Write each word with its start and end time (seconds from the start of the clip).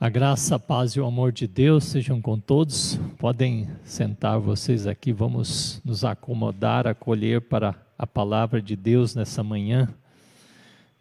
A 0.00 0.08
graça, 0.08 0.54
a 0.54 0.58
paz 0.60 0.92
e 0.92 1.00
o 1.00 1.04
amor 1.04 1.32
de 1.32 1.48
Deus 1.48 1.82
sejam 1.82 2.22
com 2.22 2.38
todos. 2.38 3.00
Podem 3.18 3.68
sentar 3.82 4.38
vocês 4.38 4.86
aqui, 4.86 5.12
vamos 5.12 5.82
nos 5.84 6.04
acomodar, 6.04 6.86
acolher 6.86 7.40
para 7.40 7.74
a 7.98 8.06
palavra 8.06 8.62
de 8.62 8.76
Deus 8.76 9.16
nessa 9.16 9.42
manhã. 9.42 9.92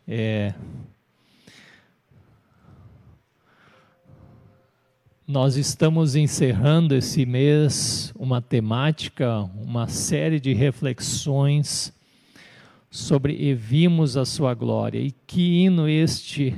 É... 0.07 0.52
Nós 5.27 5.57
estamos 5.57 6.16
encerrando 6.16 6.95
esse 6.95 7.23
mês 7.23 8.11
uma 8.18 8.41
temática, 8.41 9.41
uma 9.64 9.88
série 9.88 10.39
de 10.39 10.55
reflexões 10.55 11.93
sobre 12.89 13.36
E 13.36 13.54
vimos 13.54 14.18
a 14.18 14.25
sua 14.25 14.55
glória. 14.55 14.98
E 14.98 15.12
que 15.12 15.66
hino 15.66 15.88
este 15.88 16.55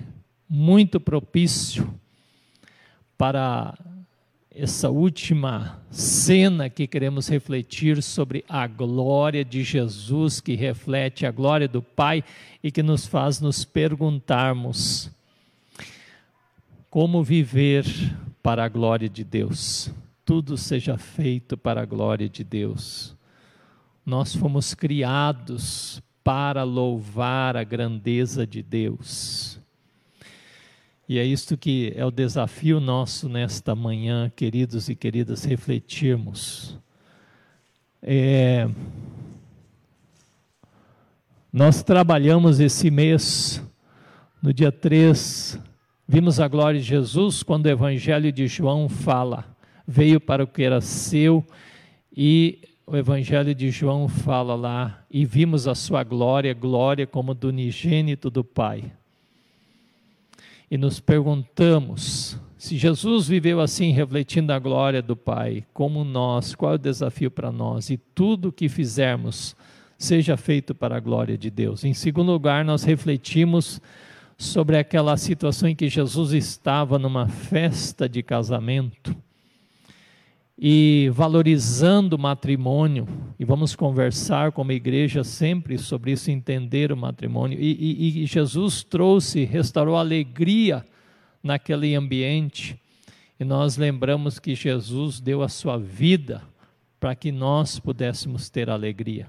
muito 0.47 1.01
propício 1.01 1.99
para 3.19 3.77
essa 4.49 4.89
última 4.89 5.83
cena 5.91 6.69
que 6.69 6.87
queremos 6.87 7.27
refletir 7.27 8.01
sobre 8.01 8.45
a 8.47 8.65
glória 8.65 9.43
de 9.43 9.61
Jesus, 9.61 10.39
que 10.39 10.55
reflete 10.55 11.25
a 11.25 11.31
glória 11.31 11.67
do 11.67 11.81
Pai 11.81 12.23
e 12.63 12.71
que 12.71 12.81
nos 12.81 13.05
faz 13.05 13.41
nos 13.41 13.65
perguntarmos 13.65 15.11
como 16.89 17.21
viver 17.21 17.85
para 18.41 18.63
a 18.63 18.69
glória 18.69 19.09
de 19.09 19.25
Deus. 19.25 19.91
Tudo 20.23 20.55
seja 20.55 20.97
feito 20.97 21.57
para 21.57 21.81
a 21.81 21.85
glória 21.85 22.29
de 22.29 22.45
Deus. 22.45 23.17
Nós 24.05 24.33
fomos 24.33 24.73
criados 24.73 26.01
para 26.23 26.63
louvar 26.63 27.57
a 27.57 27.65
grandeza 27.65 28.47
de 28.47 28.63
Deus. 28.63 29.58
E 31.09 31.17
é 31.17 31.25
isto 31.25 31.57
que 31.57 31.91
é 31.95 32.05
o 32.05 32.11
desafio 32.11 32.79
nosso 32.79 33.27
nesta 33.27 33.73
manhã, 33.73 34.31
queridos 34.35 34.89
e 34.89 34.95
queridas, 34.95 35.43
refletirmos. 35.43 36.77
É, 37.99 38.69
nós 41.51 41.81
trabalhamos 41.81 42.59
esse 42.59 42.91
mês, 42.91 43.59
no 44.39 44.53
dia 44.53 44.71
3, 44.71 45.59
vimos 46.07 46.39
a 46.39 46.47
glória 46.47 46.79
de 46.79 46.85
Jesus 46.85 47.41
quando 47.41 47.65
o 47.65 47.69
Evangelho 47.69 48.31
de 48.31 48.45
João 48.45 48.87
fala, 48.87 49.45
veio 49.87 50.21
para 50.21 50.43
o 50.43 50.47
que 50.47 50.61
era 50.61 50.79
seu, 50.79 51.43
e 52.15 52.59
o 52.85 52.95
Evangelho 52.95 53.55
de 53.55 53.71
João 53.71 54.07
fala 54.07 54.53
lá, 54.53 55.03
e 55.09 55.25
vimos 55.25 55.67
a 55.67 55.73
sua 55.73 56.03
glória, 56.03 56.53
glória 56.53 57.07
como 57.07 57.33
do 57.33 57.47
unigênito 57.47 58.29
do 58.29 58.43
Pai 58.43 58.91
e 60.69 60.77
nos 60.77 60.99
perguntamos 60.99 62.39
se 62.57 62.77
Jesus 62.77 63.27
viveu 63.27 63.61
assim, 63.61 63.91
refletindo 63.91 64.51
a 64.51 64.59
glória 64.59 65.01
do 65.01 65.15
Pai, 65.15 65.65
como 65.73 66.03
nós, 66.03 66.53
qual 66.53 66.73
é 66.73 66.75
o 66.75 66.77
desafio 66.77 67.31
para 67.31 67.53
nós? 67.53 67.89
E 67.89 67.95
tudo 67.95 68.49
o 68.49 68.51
que 68.51 68.67
fizermos 68.67 69.55
seja 69.97 70.35
feito 70.35 70.75
para 70.75 70.97
a 70.97 70.99
glória 70.99 71.37
de 71.37 71.49
Deus. 71.49 71.85
Em 71.85 71.93
segundo 71.93 72.33
lugar, 72.33 72.65
nós 72.65 72.83
refletimos 72.83 73.81
sobre 74.37 74.77
aquela 74.77 75.15
situação 75.15 75.69
em 75.69 75.75
que 75.75 75.87
Jesus 75.87 76.33
estava 76.33 76.99
numa 76.99 77.29
festa 77.29 78.09
de 78.09 78.21
casamento 78.21 79.15
e 80.61 81.09
valorizando 81.13 82.17
o 82.17 82.19
matrimônio, 82.19 83.07
e 83.39 83.45
vamos 83.45 83.77
conversar 83.77 84.51
como 84.51 84.73
igreja 84.73 85.23
sempre 85.23 85.77
sobre 85.77 86.11
isso, 86.11 86.29
entender 86.29 86.91
o 86.91 86.97
matrimônio. 86.97 87.57
E, 87.57 87.77
e, 87.79 88.23
e 88.23 88.25
Jesus 88.25 88.83
trouxe, 88.83 89.45
restaurou 89.45 89.95
alegria 89.95 90.85
naquele 91.41 91.95
ambiente, 91.95 92.77
e 93.39 93.45
nós 93.45 93.77
lembramos 93.77 94.37
que 94.37 94.53
Jesus 94.53 95.21
deu 95.21 95.41
a 95.41 95.47
sua 95.47 95.77
vida 95.77 96.41
para 96.99 97.15
que 97.15 97.31
nós 97.31 97.79
pudéssemos 97.79 98.49
ter 98.49 98.69
alegria. 98.69 99.27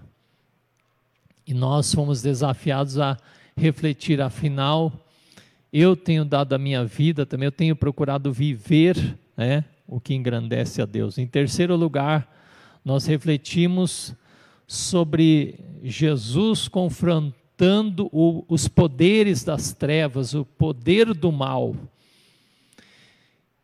E 1.46 1.54
nós 1.54 1.94
fomos 1.94 2.20
desafiados 2.20 2.98
a 2.98 3.16
refletir, 3.56 4.20
afinal, 4.20 4.92
eu 5.72 5.94
tenho 5.94 6.24
dado 6.24 6.54
a 6.54 6.58
minha 6.58 6.84
vida 6.84 7.24
também, 7.24 7.46
eu 7.46 7.52
tenho 7.52 7.76
procurado 7.76 8.32
viver, 8.32 9.16
né? 9.36 9.64
O 9.90 10.00
que 10.00 10.14
engrandece 10.14 10.80
a 10.80 10.86
Deus. 10.86 11.18
Em 11.18 11.26
terceiro 11.26 11.74
lugar, 11.74 12.32
nós 12.84 13.06
refletimos 13.06 14.14
sobre 14.64 15.58
Jesus 15.82 16.68
confrontando 16.68 18.08
o, 18.12 18.44
os 18.48 18.68
poderes 18.68 19.42
das 19.42 19.72
trevas, 19.72 20.32
o 20.32 20.44
poder 20.44 21.12
do 21.12 21.32
mal. 21.32 21.74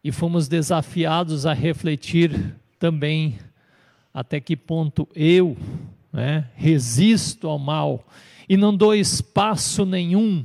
E 0.02 0.10
fomos 0.10 0.48
desafiados 0.48 1.46
a 1.46 1.52
refletir 1.52 2.56
também 2.76 3.38
até 4.12 4.40
que 4.40 4.56
ponto 4.56 5.08
eu 5.14 5.56
né, 6.12 6.50
resisto 6.56 7.46
ao 7.46 7.58
mal 7.58 8.04
e 8.48 8.56
não 8.56 8.76
dou 8.76 8.94
espaço 8.94 9.86
nenhum 9.86 10.44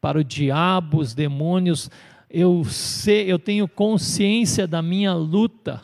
para 0.00 0.18
o 0.18 0.24
diabo, 0.24 0.98
os 0.98 1.14
demônios 1.14 1.90
eu 2.34 2.64
sei, 2.64 3.30
eu 3.30 3.38
tenho 3.38 3.68
consciência 3.68 4.66
da 4.66 4.80
minha 4.80 5.12
luta 5.12 5.82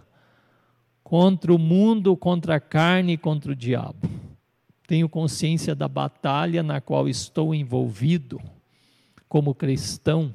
contra 1.04 1.54
o 1.54 1.59
mundo, 1.59 2.16
contra 2.16 2.56
a 2.56 2.60
carne 2.60 3.12
e 3.12 3.19
contra 3.19 3.53
o 3.53 3.54
diabo. 3.54 4.09
Tenho 4.86 5.10
consciência 5.10 5.75
da 5.75 5.86
batalha 5.86 6.62
na 6.62 6.81
qual 6.81 7.06
estou 7.06 7.54
envolvido 7.54 8.41
como 9.28 9.54
cristão. 9.54 10.32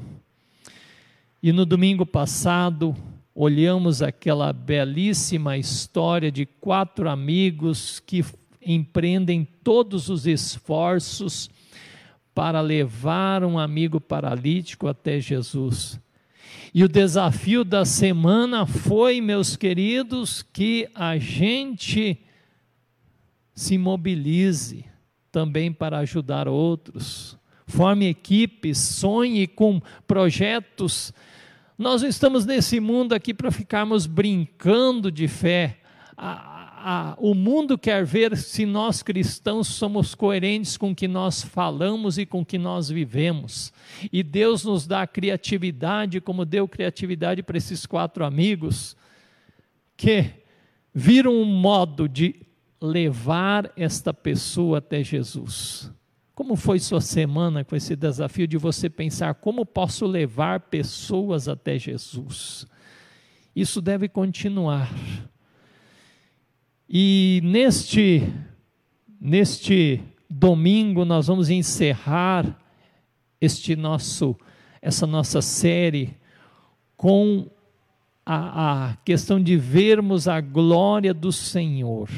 E 1.42 1.52
no 1.52 1.66
domingo 1.66 2.06
passado, 2.06 2.96
olhamos 3.34 4.04
aquela 4.04 4.54
belíssima 4.54 5.58
história 5.58 6.32
de 6.32 6.46
quatro 6.46 7.10
amigos 7.10 8.00
que 8.00 8.24
empreendem 8.64 9.48
todos 9.64 10.10
os 10.10 10.28
esforços 10.28 11.50
para 12.36 12.62
levar 12.62 13.44
um 13.44 13.58
amigo 13.58 14.00
paralítico 14.00 14.88
até 14.88 15.20
Jesus. 15.20 16.03
E 16.74 16.84
o 16.84 16.90
desafio 16.90 17.64
da 17.64 17.86
semana 17.86 18.66
foi, 18.66 19.22
meus 19.22 19.56
queridos, 19.56 20.42
que 20.42 20.90
a 20.96 21.18
gente 21.18 22.20
se 23.54 23.78
mobilize 23.78 24.86
também 25.32 25.72
para 25.72 26.00
ajudar 26.00 26.48
outros. 26.48 27.38
Forme 27.66 28.08
equipes, 28.08 28.78
sonhe 28.78 29.48
com 29.48 29.82
projetos. 30.08 31.14
Nós 31.78 32.02
não 32.02 32.10
estamos 32.10 32.46
nesse 32.46 32.80
mundo 32.80 33.14
aqui 33.14 33.34
para 33.34 33.52
ficarmos 33.52 34.06
brincando 34.06 35.12
de 35.12 35.28
fé 35.28 35.80
a, 36.18 36.53
o 37.18 37.34
mundo 37.34 37.78
quer 37.78 38.04
ver 38.06 38.36
se 38.36 38.66
nós 38.66 39.02
cristãos 39.02 39.68
somos 39.68 40.14
coerentes 40.14 40.76
com 40.76 40.92
o 40.92 40.96
que 40.96 41.08
nós 41.08 41.42
falamos 41.42 42.18
e 42.18 42.26
com 42.26 42.42
o 42.42 42.46
que 42.46 42.58
nós 42.58 42.90
vivemos. 42.90 43.72
E 44.12 44.22
Deus 44.22 44.66
nos 44.66 44.86
dá 44.86 45.08
criatividade, 45.08 46.20
como 46.20 46.46
deu 46.46 46.68
criatividade 46.68 47.42
para 47.42 47.58
esses 47.58 47.86
quatro 47.86 48.26
amigos, 48.26 48.98
que 49.96 50.26
viram 50.94 51.34
um 51.34 51.46
modo 51.46 52.08
de 52.10 52.36
levar 52.82 53.72
esta 53.78 54.14
pessoa 54.14 54.80
até 54.80 55.02
Jesus. 55.04 55.90
Como 56.36 56.56
foi 56.56 56.80
sua 56.80 57.00
semana 57.00 57.64
com 57.64 57.76
esse 57.76 57.96
desafio 57.96 58.48
de 58.48 58.58
você 58.58 58.90
pensar 58.90 59.36
como 59.36 59.66
posso 59.66 60.06
levar 60.06 60.62
pessoas 60.62 61.48
até 61.48 61.80
Jesus? 61.80 62.68
Isso 63.56 63.80
deve 63.80 64.10
continuar. 64.10 64.90
E 66.96 67.42
neste, 67.44 68.22
neste 69.20 70.00
domingo 70.30 71.04
nós 71.04 71.26
vamos 71.26 71.50
encerrar 71.50 72.56
este 73.42 73.76
nosso, 73.76 74.38
essa 74.80 75.08
nossa 75.08 75.42
série 75.42 76.16
com 76.96 77.50
a, 78.24 78.90
a 78.92 78.96
questão 78.98 79.42
de 79.42 79.58
vermos 79.58 80.28
a 80.28 80.40
glória 80.40 81.16
do 81.16 81.32
Senhor. 81.32 82.12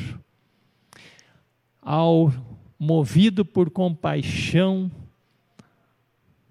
Ao 1.81 2.33
movido 2.77 3.45
por 3.45 3.69
compaixão, 3.69 4.91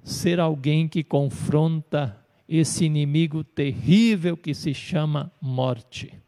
ser 0.02 0.40
alguém 0.40 0.88
que 0.88 1.04
confronta 1.04 2.18
esse 2.48 2.86
inimigo 2.86 3.44
terrível 3.44 4.34
que 4.34 4.54
se 4.54 4.72
chama 4.72 5.30
morte. 5.42 6.23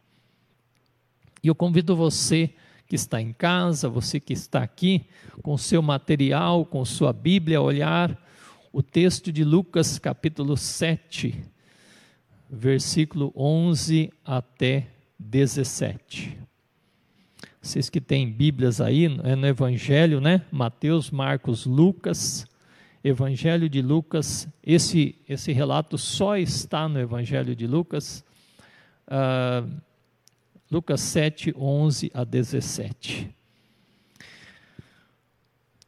E 1.47 1.49
eu 1.49 1.55
convido 1.55 1.95
você 1.95 2.49
que 2.85 2.95
está 2.97 3.21
em 3.21 3.31
casa, 3.31 3.87
você 3.87 4.19
que 4.19 4.33
está 4.33 4.61
aqui, 4.61 5.05
com 5.41 5.57
seu 5.57 5.81
material, 5.81 6.65
com 6.65 6.83
sua 6.83 7.13
Bíblia, 7.13 7.59
a 7.59 7.61
olhar 7.61 8.21
o 8.73 8.83
texto 8.83 9.31
de 9.31 9.45
Lucas, 9.45 9.97
capítulo 9.97 10.57
7, 10.57 11.41
versículo 12.49 13.31
11 13.33 14.11
até 14.25 14.87
17. 15.17 16.37
Vocês 17.61 17.89
que 17.89 18.01
têm 18.01 18.29
Bíblias 18.29 18.81
aí, 18.81 19.05
é 19.23 19.33
no 19.33 19.47
Evangelho, 19.47 20.19
né? 20.19 20.41
Mateus, 20.51 21.09
Marcos, 21.09 21.65
Lucas. 21.65 22.45
Evangelho 23.01 23.69
de 23.69 23.81
Lucas, 23.81 24.49
esse, 24.61 25.15
esse 25.29 25.53
relato 25.53 25.97
só 25.97 26.35
está 26.35 26.89
no 26.89 26.99
Evangelho 26.99 27.55
de 27.55 27.65
Lucas, 27.65 28.21
uh, 29.07 29.86
Lucas 30.69 30.99
7, 30.99 31.53
11 31.57 32.11
a 32.13 32.25
17. 32.25 33.29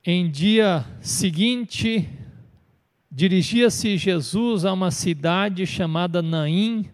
Em 0.05 0.31
dia 0.31 0.85
seguinte, 1.01 2.07
dirigia-se 3.11 3.97
Jesus 3.97 4.63
a 4.63 4.71
uma 4.71 4.89
cidade 4.89 5.65
chamada 5.65 6.21
Naim, 6.21 6.89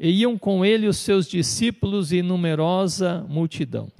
e 0.00 0.10
iam 0.22 0.38
com 0.38 0.64
ele 0.64 0.86
os 0.86 0.96
seus 0.96 1.28
discípulos 1.28 2.10
e 2.10 2.22
numerosa 2.22 3.26
multidão. 3.28 3.92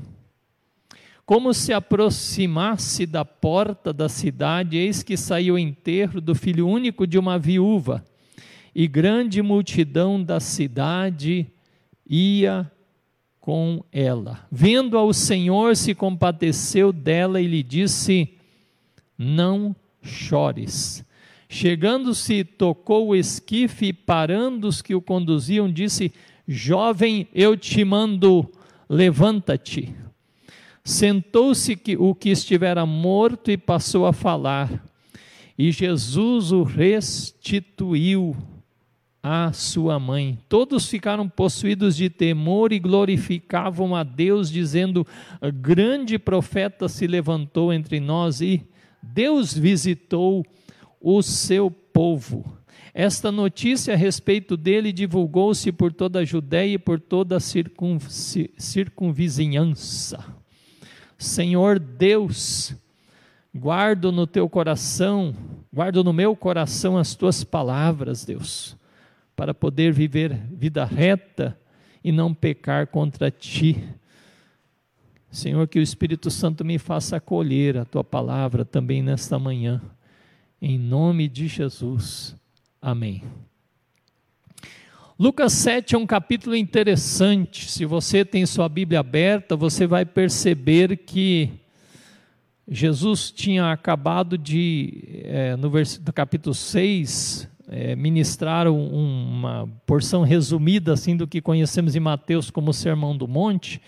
Como 1.27 1.53
se 1.53 1.75
aproximasse 1.75 3.05
da 3.05 3.25
porta 3.25 3.93
da 3.93 4.09
cidade, 4.09 4.79
eis 4.79 5.03
que 5.03 5.19
saiu 5.19 5.57
o 5.57 5.59
enterro 5.59 6.23
do 6.23 6.35
filho 6.35 6.67
único 6.67 7.07
de 7.07 7.19
uma 7.19 7.39
viúva, 7.39 8.03
e 8.75 8.89
grande 8.89 9.43
multidão 9.43 10.23
da 10.23 10.41
cidade 10.41 11.51
ia 12.09 12.71
com 13.41 13.85
ela. 13.93 14.47
Vendo-a, 14.51 15.03
o 15.03 15.13
Senhor 15.13 15.77
se 15.77 15.95
compadeceu 15.95 16.93
dela 16.93 17.41
e 17.41 17.47
lhe 17.47 17.63
disse: 17.63 18.35
Não 19.17 19.75
chores. 20.03 21.05
Chegando-se, 21.49 22.43
tocou 22.43 23.09
o 23.09 23.17
esquife 23.17 23.87
e, 23.87 23.93
parando 23.93 24.67
os 24.67 24.83
que 24.83 24.95
o 24.95 25.01
conduziam, 25.01 25.71
disse: 25.71 26.13
Jovem, 26.47 27.29
eu 27.33 27.57
te 27.57 27.85
mando, 27.85 28.51
levanta-te. 28.89 29.95
Sentou-se 30.85 31.79
o 31.99 32.15
que 32.15 32.31
estivera 32.31 32.87
morto 32.87 33.51
e 33.51 33.57
passou 33.57 34.07
a 34.07 34.13
falar. 34.13 34.85
E 35.59 35.73
Jesus 35.73 36.53
o 36.53 36.63
restituiu 36.63 38.37
à 39.29 39.53
sua 39.53 39.99
mãe. 39.99 40.39
Todos 40.49 40.89
ficaram 40.89 41.29
possuídos 41.29 41.97
de 41.97 42.09
temor 42.09 42.73
e 42.73 42.79
glorificavam 42.79 43.97
a 43.97 44.05
Deus, 44.05 44.49
dizendo: 44.49 45.05
Grande 45.53 46.17
profeta 46.17 46.89
se 46.89 47.09
levantou 47.09 47.73
entre 47.73 47.99
nós 47.99 48.41
e 48.41 48.65
Deus 49.03 49.53
visitou 49.53 50.47
o 51.01 51.23
seu 51.23 51.69
povo. 51.69 52.57
Esta 52.95 53.33
notícia 53.33 53.95
a 53.95 53.97
respeito 53.97 54.57
dele 54.57 54.93
divulgou-se 54.93 55.73
por 55.73 55.93
toda 55.93 56.21
a 56.21 56.25
Judéia 56.25 56.75
e 56.75 56.79
por 56.79 57.01
toda 57.01 57.37
a 57.37 57.41
circunvizinhança. 57.41 60.25
Senhor 61.19 61.81
Deus, 61.81 62.77
guardo 63.53 64.13
no 64.13 64.25
teu 64.25 64.49
coração, 64.49 65.35
guardo 65.73 66.05
no 66.05 66.13
meu 66.13 66.37
coração 66.37 66.97
as 66.97 67.17
tuas 67.17 67.43
palavras, 67.43 68.25
Deus, 68.25 68.77
para 69.37 69.53
poder 69.53 69.93
viver 69.93 70.35
vida 70.51 70.85
reta 70.85 71.57
e 72.03 72.11
não 72.11 72.33
pecar 72.33 72.87
contra 72.87 73.31
ti. 73.31 73.85
Senhor, 75.31 75.69
que 75.69 75.79
o 75.79 75.83
Espírito 75.83 76.31
Santo 76.31 76.65
me 76.65 76.79
faça 76.79 77.17
acolher 77.17 77.77
a 77.77 77.85
tua 77.85 78.03
palavra 78.03 78.65
também 78.65 79.03
nesta 79.03 79.39
manhã. 79.39 79.83
Em 80.61 80.79
nome 80.79 81.29
de 81.29 81.47
Jesus. 81.47 82.35
Amém. 82.81 83.23
Lucas 85.19 85.53
7 85.53 85.95
é 85.95 85.99
um 85.99 86.07
capítulo 86.07 86.57
interessante. 86.57 87.71
Se 87.71 87.85
você 87.85 88.25
tem 88.25 88.47
sua 88.47 88.69
Bíblia 88.69 89.01
aberta, 89.01 89.57
você 89.57 89.87
vai 89.87 90.07
perceber 90.07 90.97
que 90.97 91.51
Jesus 92.69 93.31
tinha 93.31 93.71
acabado 93.71 94.37
de, 94.37 95.23
é, 95.25 95.57
no, 95.57 95.71
no 95.71 96.13
capítulo 96.13 96.55
6, 96.55 97.49
é, 97.69 97.97
ministrar 97.97 98.69
um, 98.69 98.89
uma 98.89 99.69
porção 99.85 100.23
resumida 100.23 100.93
assim 100.93 101.17
do 101.17 101.27
que 101.27 101.41
conhecemos 101.41 101.97
em 101.97 102.01
Mateus 102.01 102.51
como 102.51 102.71
o 102.71 102.75
Sermão 102.75 103.17
do 103.17 103.27
Monte. 103.27 103.81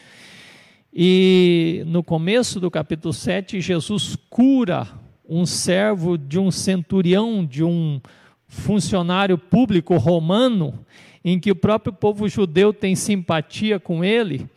E 0.92 1.82
no 1.86 2.02
começo 2.02 2.58
do 2.58 2.70
capítulo 2.70 3.12
7, 3.12 3.60
Jesus 3.60 4.16
cura 4.28 4.88
um 5.28 5.44
servo 5.44 6.16
de 6.16 6.38
um 6.38 6.50
centurião, 6.50 7.44
de 7.44 7.62
um 7.62 8.00
funcionário 8.46 9.36
público 9.36 9.96
romano, 9.96 10.84
em 11.22 11.38
que 11.38 11.50
o 11.50 11.56
próprio 11.56 11.92
povo 11.92 12.28
judeu 12.28 12.72
tem 12.72 12.96
simpatia 12.96 13.78
com 13.78 14.02
ele, 14.02 14.48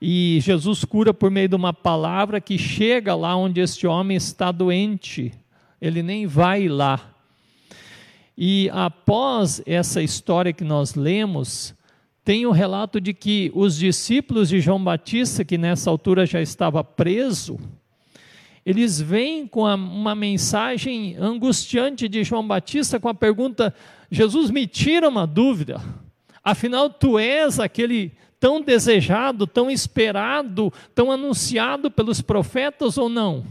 e 0.00 0.38
Jesus 0.42 0.84
cura 0.84 1.12
por 1.12 1.30
meio 1.30 1.48
de 1.48 1.56
uma 1.56 1.72
palavra 1.72 2.40
que 2.40 2.58
chega 2.58 3.14
lá 3.14 3.34
onde 3.34 3.60
este 3.60 3.86
homem 3.86 4.16
está 4.16 4.52
doente, 4.52 5.32
ele 5.80 6.02
nem 6.02 6.26
vai 6.26 6.68
lá. 6.68 7.17
E 8.40 8.70
após 8.72 9.60
essa 9.66 10.00
história 10.00 10.52
que 10.52 10.62
nós 10.62 10.94
lemos, 10.94 11.74
tem 12.24 12.46
o 12.46 12.52
relato 12.52 13.00
de 13.00 13.12
que 13.12 13.50
os 13.52 13.76
discípulos 13.76 14.48
de 14.48 14.60
João 14.60 14.84
Batista, 14.84 15.44
que 15.44 15.58
nessa 15.58 15.90
altura 15.90 16.24
já 16.24 16.40
estava 16.40 16.84
preso, 16.84 17.58
eles 18.64 19.00
vêm 19.00 19.44
com 19.44 19.64
uma 19.64 20.14
mensagem 20.14 21.16
angustiante 21.18 22.08
de 22.08 22.22
João 22.22 22.46
Batista 22.46 23.00
com 23.00 23.08
a 23.08 23.14
pergunta: 23.14 23.74
Jesus, 24.08 24.52
me 24.52 24.68
tira 24.68 25.08
uma 25.08 25.26
dúvida. 25.26 25.82
Afinal, 26.44 26.88
tu 26.88 27.18
és 27.18 27.58
aquele 27.58 28.12
tão 28.38 28.60
desejado, 28.60 29.48
tão 29.48 29.68
esperado, 29.68 30.72
tão 30.94 31.10
anunciado 31.10 31.90
pelos 31.90 32.20
profetas 32.20 32.98
ou 32.98 33.08
não? 33.08 33.44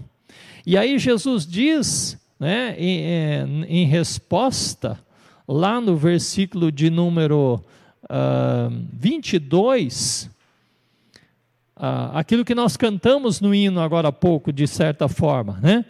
E 0.66 0.78
aí 0.78 0.98
Jesus 0.98 1.46
diz, 1.46 2.18
né, 2.40 2.76
em, 2.78 3.02
é, 3.04 3.48
em 3.68 3.86
resposta, 3.86 5.00
lá 5.48 5.80
no 5.80 5.96
versículo 5.96 6.72
de 6.72 6.90
número 6.90 7.64
uh, 8.04 8.88
22, 8.94 10.30
uh, 11.78 12.12
aquilo 12.14 12.44
que 12.44 12.54
nós 12.54 12.76
cantamos 12.76 13.40
no 13.40 13.56
hino 13.56 13.80
agora 13.80 14.10
há 14.10 14.12
pouco, 14.12 14.52
de 14.52 14.68
certa 14.68 15.08
forma, 15.08 15.60
né? 15.62 15.86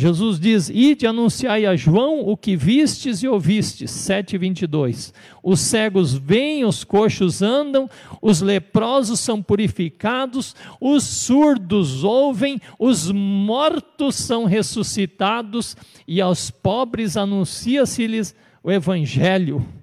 Jesus 0.00 0.40
diz: 0.40 0.70
Ide 0.70 1.06
anunciai 1.06 1.66
a 1.66 1.76
João 1.76 2.20
o 2.26 2.34
que 2.34 2.56
vistes 2.56 3.22
e 3.22 3.28
ouvistes. 3.28 3.90
7,22. 3.90 5.12
Os 5.42 5.60
cegos 5.60 6.14
vêm, 6.14 6.64
os 6.64 6.82
coxos 6.84 7.42
andam, 7.42 7.88
os 8.22 8.40
leprosos 8.40 9.20
são 9.20 9.42
purificados, 9.42 10.56
os 10.80 11.04
surdos 11.04 12.02
ouvem, 12.02 12.58
os 12.78 13.12
mortos 13.12 14.14
são 14.14 14.46
ressuscitados, 14.46 15.76
e 16.08 16.18
aos 16.18 16.50
pobres 16.50 17.18
anuncia-se-lhes 17.18 18.34
o 18.62 18.72
Evangelho. 18.72 19.79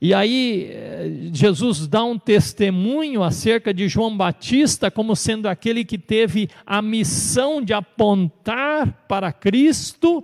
E 0.00 0.12
aí 0.12 0.68
eh, 0.70 1.30
Jesus 1.32 1.86
dá 1.86 2.04
um 2.04 2.18
testemunho 2.18 3.22
acerca 3.22 3.72
de 3.72 3.88
João 3.88 4.14
Batista 4.14 4.90
como 4.90 5.16
sendo 5.16 5.48
aquele 5.48 5.84
que 5.84 5.96
teve 5.96 6.50
a 6.66 6.82
missão 6.82 7.62
de 7.62 7.72
apontar 7.72 9.06
para 9.08 9.32
Cristo, 9.32 10.22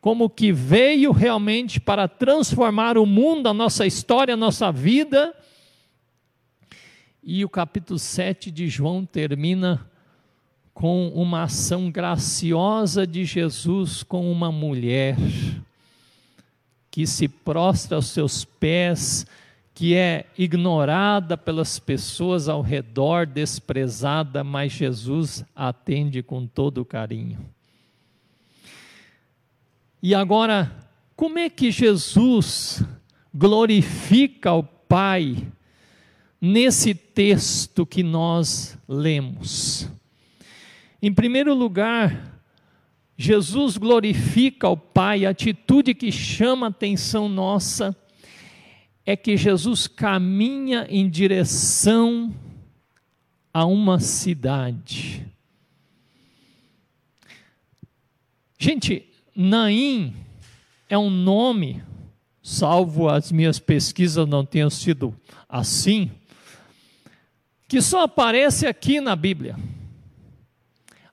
como 0.00 0.30
que 0.30 0.52
veio 0.52 1.10
realmente 1.10 1.80
para 1.80 2.06
transformar 2.06 2.96
o 2.96 3.04
mundo, 3.04 3.48
a 3.48 3.54
nossa 3.54 3.86
história, 3.86 4.34
a 4.34 4.36
nossa 4.36 4.70
vida. 4.70 5.34
E 7.22 7.44
o 7.44 7.48
capítulo 7.48 7.98
7 7.98 8.50
de 8.50 8.68
João 8.68 9.04
termina 9.04 9.88
com 10.72 11.08
uma 11.08 11.44
ação 11.44 11.90
graciosa 11.90 13.06
de 13.06 13.24
Jesus 13.24 14.02
com 14.02 14.30
uma 14.30 14.50
mulher 14.50 15.16
que 16.92 17.06
se 17.06 17.26
prostra 17.26 17.96
aos 17.96 18.08
seus 18.08 18.44
pés, 18.44 19.26
que 19.74 19.94
é 19.94 20.26
ignorada 20.36 21.38
pelas 21.38 21.78
pessoas 21.78 22.50
ao 22.50 22.60
redor, 22.60 23.26
desprezada, 23.26 24.44
mas 24.44 24.72
Jesus 24.72 25.42
atende 25.56 26.22
com 26.22 26.46
todo 26.46 26.84
carinho. 26.84 27.38
E 30.02 30.14
agora, 30.14 30.70
como 31.16 31.38
é 31.38 31.48
que 31.48 31.70
Jesus 31.70 32.84
glorifica 33.34 34.52
o 34.52 34.62
Pai 34.62 35.50
nesse 36.38 36.94
texto 36.94 37.86
que 37.86 38.02
nós 38.02 38.76
lemos? 38.86 39.88
Em 41.00 41.12
primeiro 41.14 41.54
lugar, 41.54 42.31
Jesus 43.16 43.76
glorifica 43.76 44.68
o 44.68 44.76
Pai, 44.76 45.24
a 45.24 45.30
atitude 45.30 45.94
que 45.94 46.10
chama 46.10 46.66
a 46.66 46.70
atenção 46.70 47.28
nossa 47.28 47.96
é 49.04 49.16
que 49.16 49.36
Jesus 49.36 49.86
caminha 49.86 50.86
em 50.88 51.08
direção 51.08 52.34
a 53.52 53.64
uma 53.66 53.98
cidade. 54.00 55.26
Gente, 58.58 59.08
Naim 59.34 60.14
é 60.88 60.96
um 60.96 61.10
nome, 61.10 61.82
salvo 62.42 63.08
as 63.08 63.32
minhas 63.32 63.58
pesquisas 63.58 64.26
não 64.26 64.44
tenham 64.44 64.70
sido 64.70 65.14
assim, 65.48 66.10
que 67.66 67.80
só 67.80 68.02
aparece 68.02 68.66
aqui 68.66 69.00
na 69.00 69.16
Bíblia. 69.16 69.56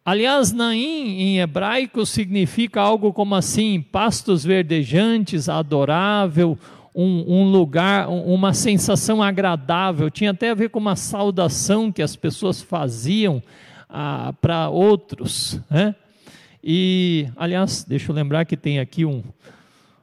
Aliás, 0.03 0.51
Naim 0.51 1.20
em 1.20 1.39
hebraico 1.39 2.06
significa 2.06 2.82
algo 2.82 3.13
como 3.13 3.36
assim: 3.36 3.82
pastos 3.82 4.44
verdejantes, 4.44 5.50
adorável, 5.50 6.58
um, 6.96 7.25
um 7.27 7.51
lugar, 7.51 8.10
uma 8.10 8.53
sensação 8.53 9.22
agradável. 9.22 10.10
Tinha 10.10 10.32
até 10.32 10.50
a 10.50 10.56
ver 10.56 10.70
com 10.70 10.79
uma 10.79 10.96
saudação 10.96 11.91
que 11.91 12.01
as 12.01 12.15
pessoas 12.15 12.62
faziam 12.62 13.41
ah, 13.89 14.34
para 14.41 14.70
outros. 14.70 15.60
Né? 15.70 15.94
E, 16.63 17.27
aliás, 17.36 17.84
deixa 17.84 18.12
eu 18.12 18.15
lembrar 18.15 18.46
que 18.46 18.58
tem 18.58 18.79
aqui 18.79 19.06
um. 19.06 19.24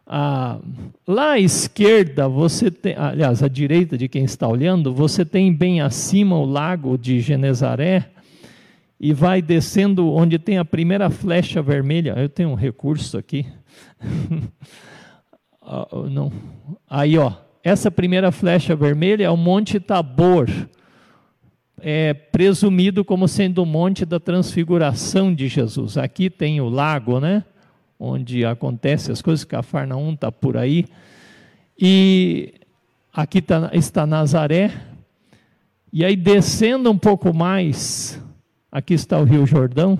Ah, 0.07 0.59
lá 1.07 1.33
à 1.33 1.41
esquerda, 1.41 2.29
você 2.29 2.71
tem, 2.71 2.95
aliás, 2.97 3.43
à 3.43 3.49
direita 3.49 3.99
de 3.99 4.09
quem 4.09 4.25
está 4.25 4.47
olhando, 4.47 4.95
você 4.95 5.25
tem 5.25 5.53
bem 5.53 5.81
acima 5.81 6.38
o 6.38 6.45
lago 6.45 6.97
de 6.97 7.21
Genezaré 7.21 8.15
e 8.99 9.12
vai 9.12 9.43
descendo 9.43 10.12
onde 10.12 10.38
tem 10.38 10.59
a 10.59 10.65
primeira 10.65 11.11
flecha 11.11 11.61
vermelha. 11.61 12.15
Eu 12.17 12.29
tenho 12.29 12.50
um 12.50 12.55
recurso 12.55 13.19
aqui. 13.19 13.47
ah, 15.62 15.87
não. 16.11 16.33
Aí, 16.88 17.19
ó, 17.19 17.33
essa 17.62 17.91
primeira 17.91 18.33
flecha 18.33 18.75
vermelha 18.75 19.25
é 19.25 19.31
o 19.31 19.37
Monte 19.37 19.79
Tabor, 19.79 20.49
é 21.79 22.15
presumido 22.15 23.05
como 23.05 23.29
sendo 23.29 23.62
o 23.62 23.67
Monte 23.67 24.07
da 24.07 24.19
Transfiguração 24.19 25.35
de 25.35 25.47
Jesus. 25.47 25.99
Aqui 25.99 26.31
tem 26.31 26.61
o 26.61 26.69
lago, 26.69 27.21
né? 27.21 27.45
Onde 27.99 28.45
acontecem 28.45 29.12
as 29.12 29.21
coisas, 29.21 29.45
Cafarnaum 29.45 30.15
está 30.15 30.33
por 30.33 30.57
aí. 30.57 30.87
E 31.79 32.55
aqui 33.12 33.43
tá, 33.43 33.71
está 33.73 34.07
Nazaré. 34.07 34.71
E 35.93 36.05
aí, 36.05 36.17
descendo 36.17 36.91
um 36.91 36.99
pouco 36.99 37.35
mais, 37.35 38.23
Aqui 38.76 38.92
está 38.92 39.18
o 39.18 39.25
Rio 39.25 39.47
Jordão, 39.47 39.99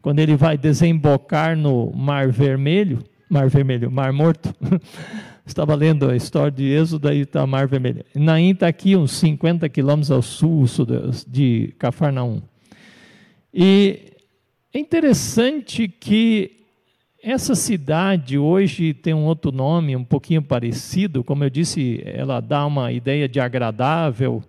quando 0.00 0.20
ele 0.20 0.36
vai 0.36 0.56
desembocar 0.56 1.54
no 1.54 1.92
Mar 1.94 2.30
Vermelho, 2.30 3.04
Mar 3.28 3.46
Vermelho, 3.50 3.90
Mar 3.90 4.10
Morto. 4.10 4.54
Estava 5.44 5.74
lendo 5.74 6.08
a 6.08 6.16
história 6.16 6.50
de 6.50 6.64
Êxodo, 6.64 7.08
daí 7.08 7.20
está 7.20 7.46
Mar 7.46 7.68
Vermelho. 7.68 8.02
Naim 8.14 8.52
está 8.52 8.68
aqui, 8.68 8.96
uns 8.96 9.12
50 9.12 9.68
quilômetros 9.68 10.10
ao 10.10 10.22
sul 10.22 10.64
de 11.28 11.74
Cafarnaum. 11.78 12.40
E 13.52 14.14
é 14.72 14.78
interessante 14.78 15.86
que 15.86 16.64
essa 17.22 17.54
cidade 17.54 18.38
hoje 18.38 18.94
tem 18.94 19.12
um 19.12 19.26
outro 19.26 19.52
nome, 19.52 19.94
um 19.94 20.04
pouquinho 20.04 20.40
parecido, 20.40 21.22
como 21.22 21.44
eu 21.44 21.50
disse, 21.50 22.00
ela 22.02 22.40
dá 22.40 22.64
uma 22.64 22.90
ideia 22.92 23.28
de 23.28 23.40
agradável, 23.40 24.42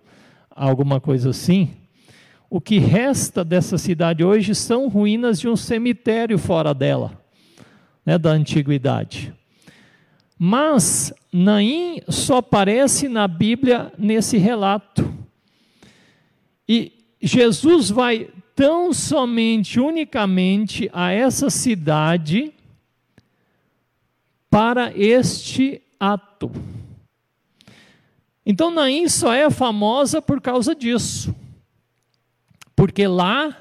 alguma 0.56 1.02
coisa 1.02 1.28
assim. 1.28 1.68
O 2.50 2.62
que 2.62 2.78
resta 2.78 3.44
dessa 3.44 3.76
cidade 3.76 4.24
hoje 4.24 4.54
são 4.54 4.88
ruínas 4.88 5.38
de 5.38 5.46
um 5.48 5.56
cemitério 5.56 6.38
fora 6.38 6.72
dela, 6.72 7.22
né, 8.06 8.16
da 8.16 8.30
antiguidade. 8.30 9.34
Mas 10.38 11.12
Naim 11.30 12.00
só 12.08 12.38
aparece 12.38 13.06
na 13.06 13.28
Bíblia 13.28 13.92
nesse 13.98 14.38
relato. 14.38 15.12
E 16.66 16.92
Jesus 17.20 17.90
vai 17.90 18.30
tão 18.54 18.94
somente, 18.94 19.78
unicamente 19.78 20.88
a 20.92 21.10
essa 21.10 21.50
cidade 21.50 22.54
para 24.48 24.90
este 24.96 25.82
ato. 26.00 26.50
Então 28.46 28.70
Naim 28.70 29.06
só 29.06 29.34
é 29.34 29.50
famosa 29.50 30.22
por 30.22 30.40
causa 30.40 30.74
disso 30.74 31.34
porque 32.78 33.08
lá 33.08 33.60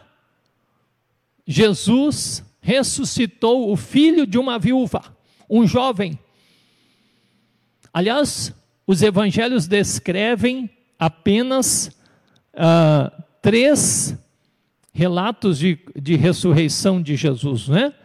Jesus 1.48 2.46
ressuscitou 2.62 3.72
o 3.72 3.76
filho 3.76 4.28
de 4.28 4.38
uma 4.38 4.60
viúva, 4.60 5.02
um 5.50 5.66
jovem. 5.66 6.20
Aliás, 7.92 8.54
os 8.86 9.02
evangelhos 9.02 9.66
descrevem 9.66 10.70
apenas 11.00 11.88
uh, 12.54 13.12
três 13.42 14.16
relatos 14.94 15.58
de, 15.58 15.80
de 15.96 16.16
ressurreição 16.16 17.02
de 17.02 17.16
Jesus, 17.16 17.70
né? 17.70 17.96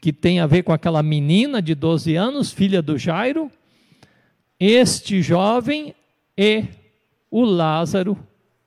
Que 0.00 0.12
tem 0.12 0.38
a 0.38 0.46
ver 0.46 0.62
com 0.62 0.72
aquela 0.72 1.02
menina 1.02 1.60
de 1.60 1.74
12 1.74 2.14
anos, 2.14 2.52
filha 2.52 2.80
do 2.80 2.96
Jairo, 2.96 3.50
este 4.60 5.20
jovem 5.20 5.96
e 6.38 6.64
o 7.28 7.42
Lázaro, 7.44 8.16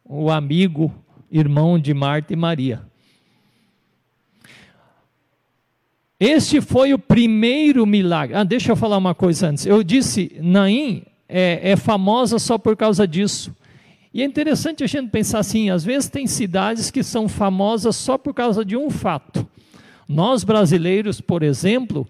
o 0.04 0.30
amigo 0.30 0.94
irmão 1.32 1.78
de 1.78 1.94
Marta 1.94 2.34
e 2.34 2.36
Maria. 2.36 2.82
Este 6.20 6.62
foi 6.62 6.94
o 6.94 7.00
primeiro 7.00 7.86
milagre. 7.86 8.36
Ah, 8.36 8.44
deixa 8.44 8.72
eu 8.72 8.76
falar 8.76 8.98
uma 8.98 9.14
coisa 9.14 9.50
antes. 9.50 9.66
Eu 9.66 9.84
disse, 9.84 10.36
Naim 10.42 11.04
é, 11.30 11.72
é 11.72 11.76
famosa 11.76 12.40
só 12.40 12.58
por 12.58 12.76
causa 12.76 13.08
disso. 13.08 13.56
E 14.14 14.22
é 14.24 14.26
interessante 14.26 14.84
a 14.84 14.88
gente 14.88 15.12
pensar 15.12 15.40
assim: 15.40 15.70
às 15.70 15.84
vezes 15.84 16.10
tem 16.10 16.26
cidades 16.26 16.90
que 16.90 17.04
são 17.04 17.30
famosas 17.30 17.96
só 17.96 18.18
por 18.18 18.34
causa 18.34 18.66
de 18.66 18.76
um 18.76 18.90
fato. 18.90 19.48
Nós 20.08 20.44
brasileiros, 20.44 21.22
por 21.22 21.44
exemplo, 21.44 22.08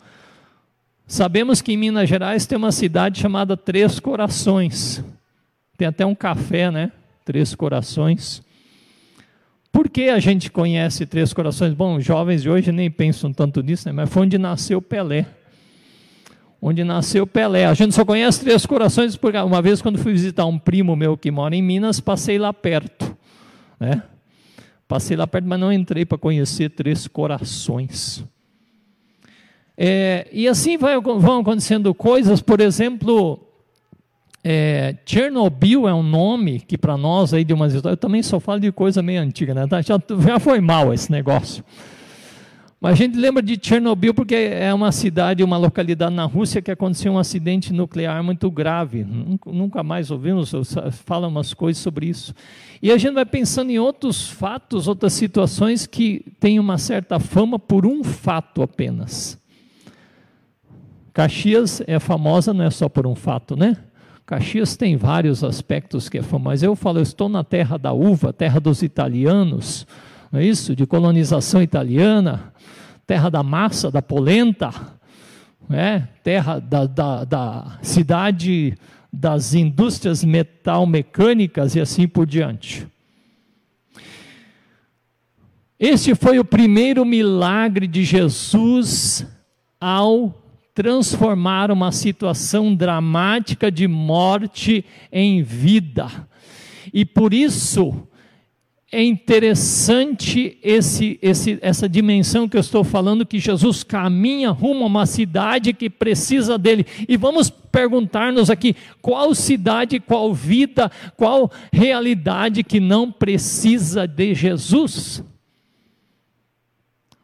sabemos 1.05 1.61
que 1.61 1.73
em 1.73 1.77
Minas 1.77 2.07
Gerais 2.07 2.45
tem 2.45 2.57
uma 2.57 2.71
cidade 2.71 3.19
chamada 3.19 3.57
Três 3.57 3.99
Corações. 3.99 5.03
Tem 5.77 5.87
até 5.87 6.05
um 6.05 6.15
café, 6.15 6.71
né? 6.71 6.93
Três 7.25 7.53
Corações. 7.53 8.41
Por 9.77 9.89
que 9.89 10.09
a 10.09 10.19
gente 10.19 10.49
conhece 10.49 11.05
Três 11.05 11.31
Corações? 11.31 11.71
Bom, 11.71 11.99
jovens 11.99 12.41
de 12.41 12.49
hoje 12.49 12.71
nem 12.71 12.89
pensam 12.89 13.31
tanto 13.31 13.61
nisso, 13.61 13.87
né? 13.87 13.91
mas 13.93 14.09
foi 14.09 14.23
onde 14.23 14.35
nasceu 14.35 14.81
Pelé. 14.81 15.27
Onde 16.59 16.83
nasceu 16.83 17.27
Pelé. 17.27 17.67
A 17.67 17.75
gente 17.75 17.93
só 17.93 18.03
conhece 18.03 18.39
Três 18.39 18.65
Corações 18.65 19.15
porque 19.15 19.37
uma 19.37 19.61
vez, 19.61 19.79
quando 19.79 19.99
fui 19.99 20.13
visitar 20.13 20.47
um 20.47 20.57
primo 20.57 20.95
meu 20.95 21.15
que 21.15 21.29
mora 21.29 21.55
em 21.55 21.61
Minas, 21.61 21.99
passei 21.99 22.39
lá 22.39 22.51
perto. 22.51 23.15
Né? 23.79 24.01
Passei 24.87 25.15
lá 25.15 25.27
perto, 25.27 25.45
mas 25.47 25.59
não 25.59 25.71
entrei 25.71 26.05
para 26.05 26.17
conhecer 26.17 26.69
Três 26.69 27.07
Corações. 27.07 28.25
É, 29.77 30.27
e 30.31 30.47
assim 30.47 30.75
vai, 30.75 30.99
vão 30.99 31.41
acontecendo 31.41 31.93
coisas, 31.93 32.41
por 32.41 32.61
exemplo, 32.61 33.46
é, 34.43 34.95
Chernobyl 35.05 35.87
é 35.87 35.93
um 35.93 36.03
nome 36.03 36.59
que 36.59 36.77
para 36.77 36.95
nós 36.95 37.33
aí 37.33 37.43
de 37.43 37.53
umas 37.53 37.73
histórias, 37.73 37.97
eu 37.97 38.01
também 38.01 38.23
só 38.23 38.39
falo 38.39 38.59
de 38.59 38.71
coisa 38.71 39.01
meio 39.01 39.21
antiga, 39.21 39.53
né? 39.53 39.67
Tá, 39.67 39.81
já, 39.81 39.99
já 40.25 40.39
foi 40.39 40.61
mal 40.61 40.93
esse 40.93 41.11
negócio. 41.11 41.63
Mas 42.79 42.93
a 42.93 42.95
gente 42.95 43.17
lembra 43.17 43.41
de 43.41 43.57
Chernobyl 43.59 44.13
porque 44.13 44.35
é 44.35 44.71
uma 44.71 44.91
cidade, 44.91 45.43
uma 45.43 45.57
localidade 45.57 46.13
na 46.13 46.25
Rússia 46.25 46.61
que 46.61 46.69
aconteceu 46.69 47.11
um 47.11 47.17
acidente 47.17 47.73
nuclear 47.73 48.23
muito 48.23 48.51
grave. 48.51 49.03
Nunca 49.03 49.81
mais 49.81 50.11
ouvimos, 50.11 50.53
falam 50.91 51.29
umas 51.29 51.55
coisas 51.55 51.81
sobre 51.81 52.05
isso. 52.05 52.35
E 52.79 52.91
a 52.91 52.97
gente 52.97 53.15
vai 53.15 53.25
pensando 53.25 53.71
em 53.71 53.79
outros 53.79 54.29
fatos, 54.29 54.87
outras 54.87 55.13
situações 55.13 55.87
que 55.87 56.23
têm 56.39 56.59
uma 56.59 56.77
certa 56.77 57.19
fama 57.19 57.57
por 57.57 57.83
um 57.83 58.03
fato 58.03 58.61
apenas. 58.61 59.39
Caxias 61.11 61.81
é 61.87 61.97
famosa 61.97 62.53
não 62.53 62.65
é 62.65 62.69
só 62.69 62.87
por 62.87 63.07
um 63.07 63.15
fato, 63.15 63.55
né? 63.55 63.75
Caxias 64.27 64.75
tem 64.75 64.97
vários 64.97 65.41
aspectos 65.41 66.09
que 66.09 66.17
é 66.17 66.21
famoso, 66.21 66.43
mas 66.43 66.61
eu 66.61 66.75
falo, 66.75 66.99
eu 66.99 67.03
estou 67.03 67.29
na 67.29 67.45
terra 67.45 67.77
da 67.77 67.93
uva, 67.93 68.33
terra 68.33 68.59
dos 68.59 68.83
italianos, 68.83 69.87
não 70.29 70.41
é 70.41 70.45
isso? 70.45 70.75
De 70.75 70.85
colonização 70.85 71.61
italiana, 71.61 72.53
terra 73.07 73.29
da 73.29 73.41
massa, 73.41 73.89
da 73.89 74.01
polenta, 74.01 74.69
é? 75.69 75.99
terra 76.25 76.59
da, 76.59 76.85
da, 76.85 77.23
da 77.23 77.79
cidade 77.81 78.77
das 79.13 79.53
indústrias 79.53 80.25
metal-mecânicas 80.25 81.75
e 81.75 81.79
assim 81.79 82.05
por 82.05 82.25
diante. 82.25 82.85
Este 85.79 86.13
foi 86.13 86.37
o 86.37 86.43
primeiro 86.43 87.05
milagre 87.05 87.87
de 87.87 88.03
Jesus 88.03 89.25
ao 89.79 90.35
transformar 90.77 91.71
uma 91.71 91.91
situação 91.91 92.75
dramática 92.75 93.71
de 93.71 93.87
morte 93.87 94.85
em 95.11 95.41
vida. 95.41 96.07
E 96.93 97.03
por 97.03 97.33
isso 97.33 98.07
é 98.91 99.03
interessante 99.03 100.55
esse, 100.61 101.17
esse, 101.19 101.57
essa 101.63 101.89
dimensão 101.89 102.47
que 102.47 102.55
eu 102.55 102.61
estou 102.61 102.83
falando, 102.83 103.25
que 103.25 103.39
Jesus 103.39 103.83
caminha 103.83 104.51
rumo 104.51 104.83
a 104.83 104.87
uma 104.87 105.07
cidade 105.07 105.73
que 105.73 105.89
precisa 105.89 106.59
dele. 106.59 106.85
E 107.09 107.17
vamos 107.17 107.49
perguntar-nos 107.49 108.51
aqui: 108.51 108.75
qual 109.01 109.33
cidade, 109.33 109.99
qual 109.99 110.31
vida, 110.31 110.91
qual 111.17 111.51
realidade 111.73 112.63
que 112.63 112.79
não 112.79 113.11
precisa 113.11 114.05
de 114.05 114.35
Jesus? 114.35 115.23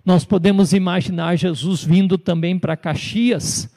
Nós 0.06 0.26
podemos 0.26 0.74
imaginar 0.74 1.38
Jesus 1.38 1.84
vindo 1.84 2.18
também 2.18 2.60
para 2.60 2.76
Caxias 2.76 3.74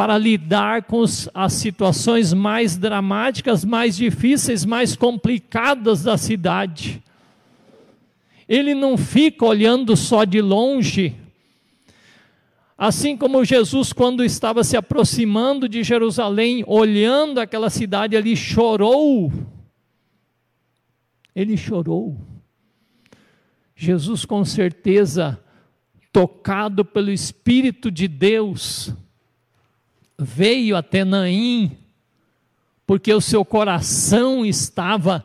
para 0.00 0.16
lidar 0.16 0.84
com 0.84 1.04
as 1.34 1.52
situações 1.52 2.32
mais 2.32 2.76
dramáticas, 2.76 3.64
mais 3.66 3.96
difíceis, 3.96 4.64
mais 4.64 4.96
complicadas 4.96 6.02
da 6.02 6.16
cidade. 6.16 7.02
ele 8.48 8.74
não 8.74 8.96
fica 8.96 9.44
olhando 9.44 9.94
só 9.96 10.24
de 10.24 10.40
longe. 10.40 11.14
Assim 12.76 13.16
como 13.16 13.44
Jesus, 13.44 13.92
quando 13.92 14.24
estava 14.24 14.64
se 14.64 14.76
aproximando 14.76 15.68
de 15.68 15.84
Jerusalém, 15.84 16.64
olhando 16.66 17.38
aquela 17.38 17.68
cidade 17.68 18.16
ali, 18.16 18.34
chorou. 18.34 19.30
Ele 21.36 21.56
chorou. 21.56 22.16
Jesus, 23.76 24.24
com 24.24 24.44
certeza, 24.44 25.38
tocado 26.12 26.84
pelo 26.84 27.10
Espírito 27.10 27.90
de 27.90 28.08
Deus, 28.08 28.92
veio 30.18 30.76
até 30.76 31.04
Naim, 31.04 31.76
porque 32.86 33.12
o 33.12 33.20
seu 33.20 33.44
coração 33.44 34.44
estava 34.44 35.24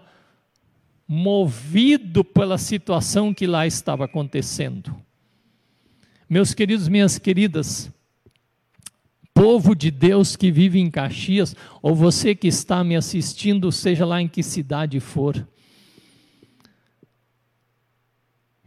movido 1.08 2.24
pela 2.24 2.58
situação 2.58 3.34
que 3.34 3.46
lá 3.46 3.65
estava 3.65 4.06
acontecendo. 4.06 4.96
Meus 6.30 6.54
queridos, 6.54 6.88
minhas 6.88 7.20
queridas, 7.20 7.92
povo 9.34 9.75
de 9.75 9.92
Deus 9.92 10.36
que 10.36 10.51
vive 10.51 10.80
em 10.80 10.89
Caxias, 10.89 11.56
ou 11.82 11.94
você 11.94 12.34
que 12.34 12.48
está 12.48 12.84
me 12.84 12.96
assistindo, 12.96 13.72
seja 13.72 14.06
lá 14.06 14.22
em 14.22 14.27
que 14.27 14.42
cidade 14.42 15.00
for, 15.00 15.48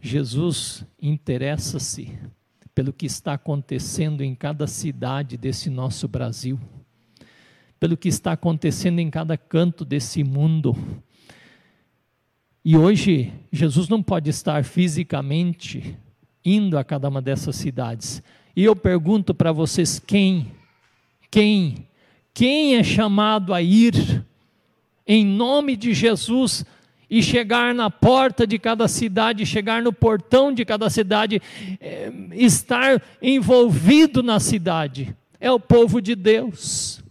Jesus 0.01 0.85
interessa-se 1.01 2.17
pelo 2.73 2.93
que 2.93 3.05
está 3.05 3.33
acontecendo 3.33 4.21
em 4.21 4.33
cada 4.33 4.67
cidade 4.67 5.37
desse 5.37 5.69
nosso 5.69 6.07
Brasil, 6.07 6.59
pelo 7.79 7.97
que 7.97 8.07
está 8.07 8.31
acontecendo 8.31 8.99
em 8.99 9.09
cada 9.09 9.37
canto 9.37 9.83
desse 9.83 10.23
mundo 10.23 10.75
e 12.63 12.75
hoje, 12.75 13.31
Jesus 13.51 13.87
não 13.87 14.03
pode 14.03 14.29
estar 14.29 14.63
fisicamente 14.65 15.97
indo 16.43 16.77
a 16.77 16.83
cada 16.83 17.07
uma 17.07 17.21
dessas 17.21 17.55
cidades. 17.55 18.21
E 18.55 18.63
eu 18.63 18.75
pergunto 18.75 19.33
para 19.33 19.51
vocês: 19.51 19.97
quem? 19.97 20.51
Quem? 21.31 21.87
Quem 22.33 22.75
é 22.75 22.83
chamado 22.83 23.53
a 23.53 23.61
ir 23.61 24.25
em 25.07 25.25
nome 25.25 25.75
de 25.75 25.93
Jesus 25.93 26.65
e 27.09 27.23
chegar 27.23 27.73
na 27.73 27.89
porta 27.89 28.45
de 28.45 28.59
cada 28.59 28.87
cidade, 28.87 29.45
chegar 29.45 29.81
no 29.81 29.91
portão 29.91 30.53
de 30.53 30.63
cada 30.63 30.89
cidade, 30.89 31.41
é, 31.81 32.11
estar 32.33 33.01
envolvido 33.21 34.21
na 34.21 34.39
cidade? 34.39 35.15
É 35.39 35.51
o 35.51 35.59
povo 35.59 36.01
de 36.01 36.15
Deus. 36.15 37.03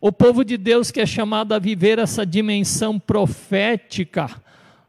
O 0.00 0.12
povo 0.12 0.44
de 0.44 0.56
Deus 0.56 0.90
que 0.90 1.00
é 1.00 1.06
chamado 1.06 1.52
a 1.52 1.58
viver 1.58 1.98
essa 1.98 2.24
dimensão 2.24 2.98
profética 2.98 4.30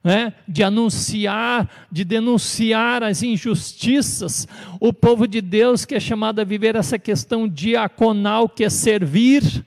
né, 0.03 0.33
de 0.47 0.63
anunciar, 0.63 1.69
de 1.91 2.05
denunciar 2.05 3.03
as 3.03 3.23
injustiças. 3.23 4.47
O 4.79 4.93
povo 4.93 5.27
de 5.27 5.41
Deus 5.41 5.83
que 5.83 5.95
é 5.95 5.99
chamado 5.99 6.39
a 6.39 6.45
viver 6.45 6.75
essa 6.75 6.97
questão 6.97 7.47
diaconal, 7.47 8.47
que 8.47 8.63
é 8.63 8.69
servir, 8.69 9.65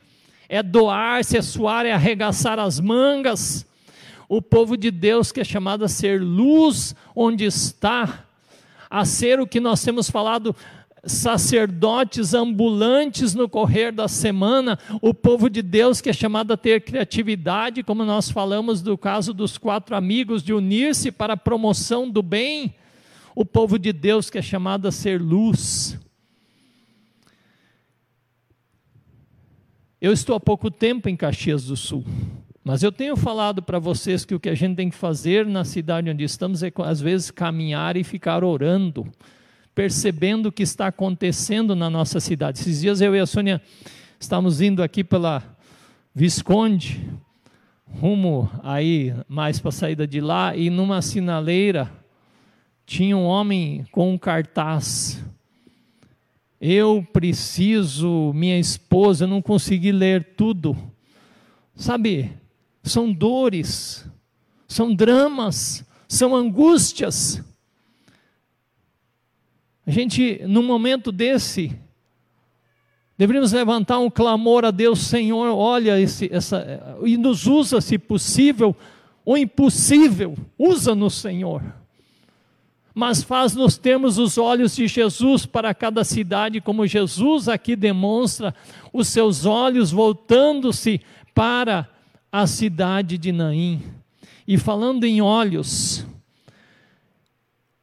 é 0.48 0.62
doar-se, 0.62 1.36
é 1.36 1.42
suar, 1.42 1.84
é 1.84 1.92
arregaçar 1.92 2.58
as 2.58 2.80
mangas. 2.80 3.66
O 4.32 4.40
povo 4.40 4.76
de 4.76 4.92
Deus 4.92 5.32
que 5.32 5.40
é 5.40 5.44
chamado 5.44 5.84
a 5.84 5.88
ser 5.88 6.22
luz 6.22 6.94
onde 7.16 7.44
está, 7.44 8.26
a 8.88 9.04
ser 9.04 9.40
o 9.40 9.46
que 9.46 9.58
nós 9.58 9.82
temos 9.82 10.08
falado 10.08 10.54
sacerdotes 11.02 12.32
ambulantes 12.32 13.34
no 13.34 13.48
correr 13.48 13.90
da 13.90 14.06
semana, 14.06 14.78
o 15.02 15.12
povo 15.12 15.50
de 15.50 15.62
Deus 15.62 16.00
que 16.00 16.08
é 16.08 16.12
chamado 16.12 16.52
a 16.52 16.56
ter 16.56 16.80
criatividade, 16.80 17.82
como 17.82 18.04
nós 18.04 18.30
falamos 18.30 18.80
do 18.80 18.96
caso 18.96 19.34
dos 19.34 19.58
quatro 19.58 19.96
amigos, 19.96 20.44
de 20.44 20.54
unir-se 20.54 21.10
para 21.10 21.32
a 21.32 21.36
promoção 21.36 22.08
do 22.08 22.22
bem, 22.22 22.72
o 23.34 23.44
povo 23.44 23.80
de 23.80 23.92
Deus 23.92 24.30
que 24.30 24.38
é 24.38 24.42
chamado 24.42 24.86
a 24.86 24.92
ser 24.92 25.20
luz. 25.20 25.98
Eu 30.00 30.12
estou 30.12 30.36
há 30.36 30.40
pouco 30.40 30.70
tempo 30.70 31.08
em 31.08 31.16
Caxias 31.16 31.64
do 31.64 31.76
Sul, 31.76 32.04
mas 32.64 32.82
eu 32.82 32.92
tenho 32.92 33.16
falado 33.16 33.62
para 33.62 33.78
vocês 33.78 34.24
que 34.24 34.34
o 34.34 34.40
que 34.40 34.48
a 34.48 34.54
gente 34.54 34.76
tem 34.76 34.90
que 34.90 34.96
fazer 34.96 35.46
na 35.46 35.64
cidade 35.64 36.10
onde 36.10 36.24
estamos 36.24 36.62
é, 36.62 36.72
às 36.84 37.00
vezes, 37.00 37.30
caminhar 37.30 37.96
e 37.96 38.04
ficar 38.04 38.44
orando 38.44 39.10
percebendo 39.74 40.46
o 40.46 40.52
que 40.52 40.62
está 40.62 40.88
acontecendo 40.88 41.74
na 41.74 41.88
nossa 41.88 42.20
cidade. 42.20 42.58
Esses 42.58 42.80
dias 42.80 43.00
eu 43.00 43.14
e 43.14 43.18
a 43.18 43.26
Sônia 43.26 43.62
estamos 44.18 44.60
indo 44.60 44.82
aqui 44.82 45.02
pela 45.02 45.42
Visconde, 46.14 47.08
rumo 47.86 48.50
aí 48.62 49.14
mais 49.28 49.58
para 49.58 49.70
a 49.70 49.72
saída 49.72 50.06
de 50.06 50.20
lá, 50.20 50.54
e 50.54 50.68
numa 50.68 51.00
sinaleira 51.00 51.90
tinha 52.84 53.16
um 53.16 53.24
homem 53.24 53.86
com 53.90 54.12
um 54.12 54.18
cartaz. 54.18 55.24
Eu 56.60 57.06
preciso, 57.12 58.32
minha 58.34 58.58
esposa, 58.58 59.24
eu 59.24 59.28
não 59.28 59.40
consegui 59.40 59.92
ler 59.92 60.34
tudo. 60.36 60.76
Sabe, 61.74 62.30
são 62.82 63.12
dores, 63.12 64.06
são 64.66 64.94
dramas, 64.94 65.84
são 66.08 66.34
angústias 66.34 67.42
a 69.90 69.92
gente, 69.92 70.40
num 70.46 70.62
momento 70.62 71.10
desse, 71.10 71.76
deveríamos 73.18 73.50
levantar 73.50 73.98
um 73.98 74.08
clamor 74.08 74.64
a 74.64 74.70
Deus, 74.70 75.00
Senhor, 75.00 75.52
olha 75.52 75.98
esse, 75.98 76.28
essa, 76.32 76.96
e 77.02 77.16
nos 77.16 77.48
usa, 77.48 77.80
se 77.80 77.98
possível, 77.98 78.76
o 79.24 79.36
impossível, 79.36 80.36
usa-nos, 80.56 81.14
Senhor. 81.14 81.60
Mas 82.94 83.24
faz-nos 83.24 83.76
termos 83.76 84.16
os 84.16 84.38
olhos 84.38 84.76
de 84.76 84.86
Jesus 84.86 85.44
para 85.44 85.74
cada 85.74 86.04
cidade, 86.04 86.60
como 86.60 86.86
Jesus 86.86 87.48
aqui 87.48 87.74
demonstra, 87.74 88.54
os 88.92 89.08
seus 89.08 89.44
olhos 89.44 89.90
voltando-se 89.90 91.00
para 91.34 91.88
a 92.32 92.46
cidade 92.46 93.18
de 93.18 93.32
Naim. 93.32 93.82
E 94.46 94.56
falando 94.58 95.04
em 95.04 95.20
olhos, 95.20 96.06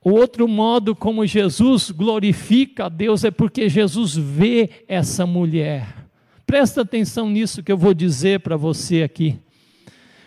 o 0.04 0.12
outro 0.12 0.48
modo 0.48 0.96
como 0.96 1.26
Jesus 1.26 1.92
glorifica 1.92 2.86
a 2.86 2.90
Deus 2.90 3.24
é 3.24 3.32
porque 3.32 3.68
Jesus 3.68 4.16
vê 4.16 4.70
essa 4.88 5.26
mulher. 5.26 6.08
Presta 6.46 6.82
atenção 6.82 7.30
nisso 7.30 7.62
que 7.62 7.72
eu 7.72 7.78
vou 7.78 7.94
dizer 7.94 8.40
para 8.40 8.56
você 8.56 9.04
aqui. 9.04 9.38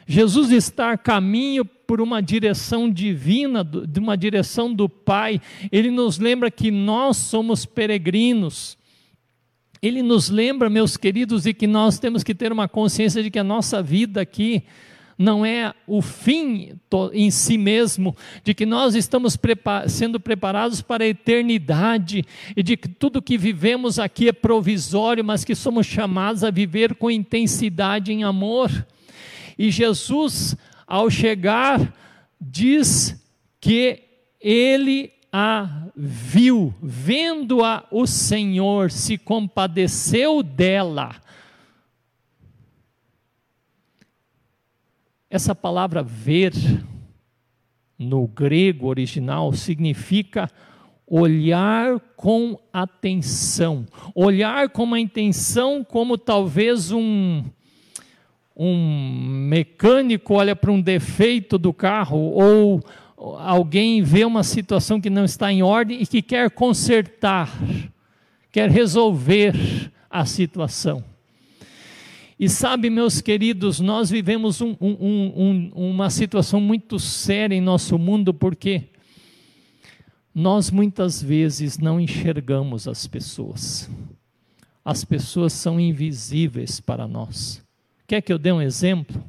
Jesus 0.07 0.51
está 0.51 0.93
a 0.93 0.99
caminho 0.99 1.65
por 1.65 2.01
uma 2.01 2.21
direção 2.21 2.91
divina, 2.91 3.65
de 3.65 3.99
uma 3.99 4.17
direção 4.17 4.75
do 4.75 4.89
Pai. 4.89 5.41
Ele 5.73 5.91
nos 5.91 6.19
lembra 6.19 6.51
que 6.51 6.71
nós 6.71 7.17
somos 7.17 7.65
peregrinos. 7.65 8.77
Ele 9.83 10.03
nos 10.03 10.29
lembra, 10.29 10.69
meus 10.69 10.97
queridos, 10.97 11.45
de 11.45 11.55
que 11.55 11.67
nós 11.67 11.99
temos 11.99 12.23
que 12.23 12.35
ter 12.35 12.53
uma 12.53 12.69
consciência 12.69 13.23
de 13.23 13.31
que 13.31 13.39
a 13.39 13.45
nossa 13.45 13.83
vida 13.83 14.21
aqui 14.21 14.65
não 15.21 15.45
é 15.45 15.75
o 15.87 16.01
fim 16.01 16.73
em 17.13 17.31
si 17.31 17.59
mesmo, 17.59 18.17
de 18.43 18.55
que 18.55 18.65
nós 18.65 18.95
estamos 18.95 19.39
sendo 19.87 20.19
preparados 20.19 20.81
para 20.81 21.05
a 21.05 21.09
eternidade 21.09 22.25
e 22.57 22.63
de 22.63 22.75
que 22.75 22.89
tudo 22.89 23.21
que 23.21 23.37
vivemos 23.37 23.99
aqui 23.99 24.29
é 24.29 24.33
provisório, 24.33 25.23
mas 25.23 25.45
que 25.45 25.55
somos 25.55 25.87
chamados 25.87 26.43
a 26.43 26.51
viver 26.51 26.95
com 26.95 27.11
intensidade 27.11 28.11
em 28.13 28.25
amor. 28.25 28.71
E 29.59 29.71
Jesus, 29.71 30.57
ao 30.87 31.11
chegar, 31.11 31.95
diz 32.41 33.23
que 33.61 34.03
ele 34.41 35.13
a 35.33 35.87
viu, 35.95 36.75
vendo-a 36.83 37.85
o 37.91 38.07
Senhor, 38.07 38.91
se 38.91 39.17
compadeceu 39.17 40.43
dela 40.43 41.15
Essa 45.31 45.55
palavra 45.55 46.03
ver, 46.03 46.53
no 47.97 48.27
grego 48.27 48.89
original, 48.89 49.53
significa 49.53 50.51
olhar 51.07 52.01
com 52.17 52.59
atenção. 52.73 53.87
Olhar 54.13 54.69
com 54.71 54.83
uma 54.83 54.99
intenção 54.99 55.85
como 55.85 56.19
talvez 56.19 56.91
um, 56.91 57.45
um 58.57 59.25
mecânico 59.49 60.35
olha 60.35 60.57
para 60.57 60.73
um 60.73 60.81
defeito 60.81 61.57
do 61.57 61.73
carro 61.73 62.19
ou 62.19 62.83
alguém 63.21 64.03
vê 64.03 64.25
uma 64.25 64.43
situação 64.43 65.01
que 65.01 65.11
não 65.11 65.25
está 65.25 65.53
em 65.53 65.63
ordem 65.63 66.01
e 66.01 66.07
que 66.07 66.23
quer 66.23 66.51
consertar, 66.51 67.53
quer 68.51 68.71
resolver 68.71 69.55
a 70.09 70.25
situação. 70.25 71.05
E 72.39 72.49
sabe, 72.49 72.89
meus 72.89 73.21
queridos, 73.21 73.81
nós 73.81 74.09
vivemos 74.09 74.63
um, 74.63 74.75
um, 74.81 74.97
um, 74.97 75.71
uma 75.75 76.09
situação 76.09 76.59
muito 76.59 76.99
séria 76.99 77.55
em 77.55 77.61
nosso 77.61 77.99
mundo, 77.99 78.33
porque 78.33 78.85
nós 80.35 80.71
muitas 80.71 81.23
vezes 81.23 81.77
não 81.77 82.01
enxergamos 82.01 82.89
as 82.89 83.07
pessoas. 83.07 83.91
As 84.83 85.05
pessoas 85.05 85.53
são 85.53 85.79
invisíveis 85.79 86.81
para 86.81 87.07
nós. 87.07 87.63
Quer 88.07 88.23
que 88.23 88.33
eu 88.33 88.39
dê 88.39 88.51
um 88.51 88.63
exemplo? 88.63 89.23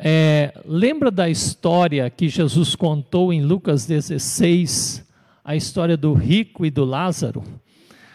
É, 0.00 0.52
lembra 0.64 1.10
da 1.10 1.28
história 1.28 2.08
que 2.08 2.28
Jesus 2.28 2.76
contou 2.76 3.32
em 3.32 3.42
Lucas 3.42 3.84
16, 3.84 5.04
a 5.44 5.56
história 5.56 5.96
do 5.96 6.12
rico 6.12 6.64
e 6.64 6.70
do 6.70 6.84
Lázaro? 6.84 7.42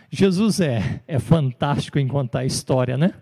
Jesus 0.10 0.62
é, 0.62 1.02
é 1.06 1.20
fantástico 1.20 2.00
em 2.00 2.08
contar 2.08 2.40
a 2.40 2.46
história, 2.46 2.96
né? 2.96 3.14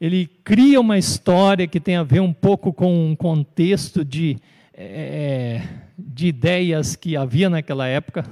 Ele 0.00 0.26
cria 0.42 0.80
uma 0.80 0.98
história 0.98 1.68
que 1.68 1.78
tem 1.78 1.94
a 1.94 2.02
ver 2.02 2.18
um 2.18 2.32
pouco 2.32 2.72
com 2.72 3.10
um 3.10 3.14
contexto 3.14 4.04
de, 4.04 4.36
é, 4.72 5.62
de 5.96 6.26
ideias 6.26 6.96
que 6.96 7.16
havia 7.16 7.48
naquela 7.48 7.86
época, 7.86 8.28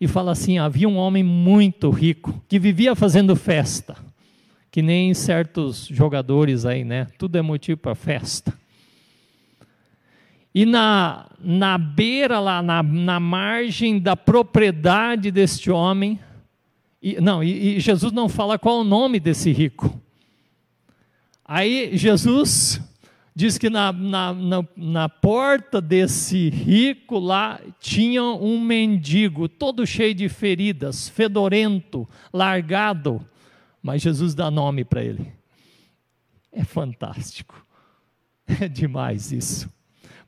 e 0.00 0.08
fala 0.08 0.32
assim: 0.32 0.56
havia 0.58 0.88
um 0.88 0.96
homem 0.96 1.22
muito 1.22 1.90
rico 1.90 2.42
que 2.48 2.58
vivia 2.58 2.94
fazendo 2.96 3.36
festa 3.36 3.94
que 4.74 4.82
nem 4.82 5.14
certos 5.14 5.86
jogadores 5.86 6.66
aí, 6.66 6.82
né? 6.82 7.06
Tudo 7.16 7.38
é 7.38 7.42
motivo 7.42 7.78
para 7.78 7.94
festa. 7.94 8.52
E 10.52 10.66
na, 10.66 11.30
na 11.38 11.78
beira 11.78 12.40
lá, 12.40 12.60
na, 12.60 12.82
na 12.82 13.20
margem 13.20 14.00
da 14.00 14.16
propriedade 14.16 15.30
deste 15.30 15.70
homem, 15.70 16.18
e, 17.00 17.20
não, 17.20 17.40
e, 17.40 17.76
e 17.76 17.78
Jesus 17.78 18.12
não 18.12 18.28
fala 18.28 18.58
qual 18.58 18.80
o 18.80 18.84
nome 18.84 19.20
desse 19.20 19.52
rico. 19.52 19.96
Aí 21.44 21.96
Jesus 21.96 22.80
diz 23.32 23.56
que 23.56 23.70
na, 23.70 23.92
na, 23.92 24.34
na, 24.34 24.64
na, 24.76 25.08
porta 25.08 25.80
desse 25.80 26.50
rico 26.50 27.20
lá 27.20 27.60
tinha 27.78 28.24
um 28.24 28.60
mendigo, 28.60 29.48
todo 29.48 29.86
cheio 29.86 30.16
de 30.16 30.28
feridas, 30.28 31.08
fedorento, 31.08 32.08
largado, 32.32 33.24
mas 33.84 34.00
Jesus 34.00 34.34
dá 34.34 34.50
nome 34.50 34.82
para 34.82 35.04
ele. 35.04 35.30
É 36.50 36.64
fantástico. 36.64 37.62
É 38.60 38.68
demais 38.68 39.32
isso. 39.32 39.72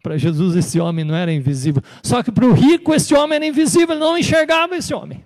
Para 0.03 0.17
Jesus 0.17 0.57
esse 0.57 0.81
homem 0.81 1.05
não 1.05 1.15
era 1.15 1.31
invisível. 1.31 1.83
Só 2.03 2.23
que 2.23 2.33
para 2.33 2.47
o 2.47 2.53
rico 2.55 2.95
esse 2.95 3.15
homem 3.15 3.37
era 3.37 3.45
invisível, 3.45 3.91
ele 3.91 4.01
não 4.01 4.17
enxergava 4.17 4.75
esse 4.75 4.95
homem. 4.95 5.23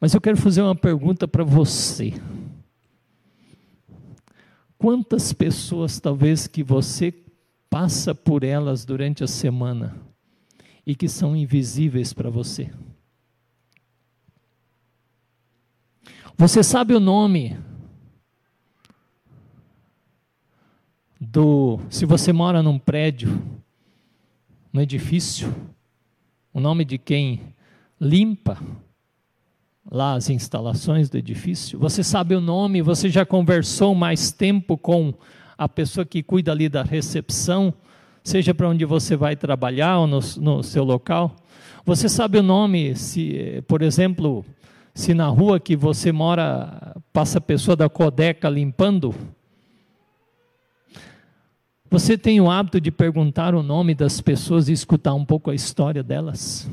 Mas 0.00 0.14
eu 0.14 0.20
quero 0.20 0.36
fazer 0.36 0.62
uma 0.62 0.74
pergunta 0.74 1.28
para 1.28 1.44
você. 1.44 2.12
Quantas 4.76 5.32
pessoas 5.32 6.00
talvez 6.00 6.48
que 6.48 6.64
você 6.64 7.14
passa 7.70 8.16
por 8.16 8.42
elas 8.42 8.84
durante 8.84 9.22
a 9.22 9.28
semana 9.28 9.96
e 10.84 10.96
que 10.96 11.08
são 11.08 11.36
invisíveis 11.36 12.12
para 12.12 12.30
você? 12.30 12.72
Você 16.38 16.62
sabe 16.62 16.94
o 16.94 17.00
nome 17.00 17.56
do. 21.18 21.80
Se 21.88 22.04
você 22.04 22.30
mora 22.30 22.62
num 22.62 22.78
prédio, 22.78 23.42
num 24.70 24.82
edifício, 24.82 25.54
o 26.52 26.60
nome 26.60 26.84
de 26.84 26.98
quem 26.98 27.40
limpa 27.98 28.58
lá 29.90 30.12
as 30.12 30.28
instalações 30.28 31.08
do 31.08 31.16
edifício? 31.16 31.78
Você 31.78 32.04
sabe 32.04 32.34
o 32.34 32.40
nome? 32.40 32.82
Você 32.82 33.08
já 33.08 33.24
conversou 33.24 33.94
mais 33.94 34.30
tempo 34.30 34.76
com 34.76 35.14
a 35.56 35.66
pessoa 35.66 36.04
que 36.04 36.22
cuida 36.22 36.52
ali 36.52 36.68
da 36.68 36.82
recepção, 36.82 37.72
seja 38.22 38.52
para 38.52 38.68
onde 38.68 38.84
você 38.84 39.16
vai 39.16 39.36
trabalhar 39.36 40.00
ou 40.00 40.06
no, 40.06 40.20
no 40.36 40.62
seu 40.62 40.84
local? 40.84 41.34
Você 41.86 42.10
sabe 42.10 42.36
o 42.36 42.42
nome, 42.42 42.94
se, 42.94 43.64
por 43.66 43.80
exemplo, 43.80 44.44
se 44.96 45.12
na 45.12 45.28
rua 45.28 45.60
que 45.60 45.76
você 45.76 46.10
mora 46.10 46.96
passa 47.12 47.36
a 47.36 47.40
pessoa 47.40 47.76
da 47.76 47.86
Codeca 47.86 48.48
limpando, 48.48 49.14
você 51.90 52.16
tem 52.16 52.40
o 52.40 52.50
hábito 52.50 52.80
de 52.80 52.90
perguntar 52.90 53.54
o 53.54 53.62
nome 53.62 53.94
das 53.94 54.22
pessoas 54.22 54.70
e 54.70 54.72
escutar 54.72 55.12
um 55.12 55.22
pouco 55.22 55.50
a 55.50 55.54
história 55.54 56.02
delas? 56.02 56.66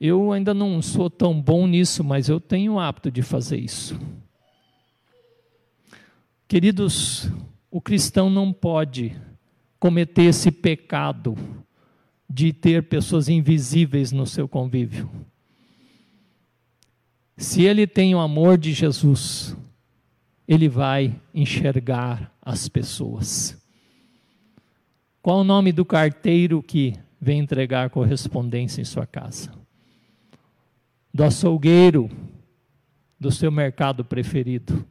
Eu 0.00 0.32
ainda 0.32 0.52
não 0.52 0.82
sou 0.82 1.08
tão 1.08 1.40
bom 1.40 1.64
nisso, 1.64 2.02
mas 2.02 2.28
eu 2.28 2.40
tenho 2.40 2.72
o 2.72 2.80
hábito 2.80 3.08
de 3.08 3.22
fazer 3.22 3.58
isso. 3.58 3.96
Queridos, 6.48 7.30
o 7.70 7.80
cristão 7.80 8.28
não 8.28 8.52
pode 8.52 9.16
cometer 9.78 10.24
esse 10.24 10.50
pecado 10.50 11.36
de 12.32 12.52
ter 12.52 12.84
pessoas 12.84 13.28
invisíveis 13.28 14.12
no 14.12 14.24
seu 14.24 14.46
convívio. 14.46 15.10
Se 17.36 17.64
ele 17.64 17.88
tem 17.88 18.14
o 18.14 18.20
amor 18.20 18.56
de 18.56 18.72
Jesus, 18.72 19.56
ele 20.46 20.68
vai 20.68 21.20
enxergar 21.34 22.32
as 22.40 22.68
pessoas. 22.68 23.60
Qual 25.20 25.40
o 25.40 25.44
nome 25.44 25.72
do 25.72 25.84
carteiro 25.84 26.62
que 26.62 26.94
vem 27.20 27.40
entregar 27.40 27.90
correspondência 27.90 28.80
em 28.80 28.84
sua 28.84 29.06
casa? 29.06 29.50
Do 31.12 31.24
açougueiro 31.24 32.08
do 33.18 33.32
seu 33.32 33.50
mercado 33.50 34.04
preferido? 34.04 34.86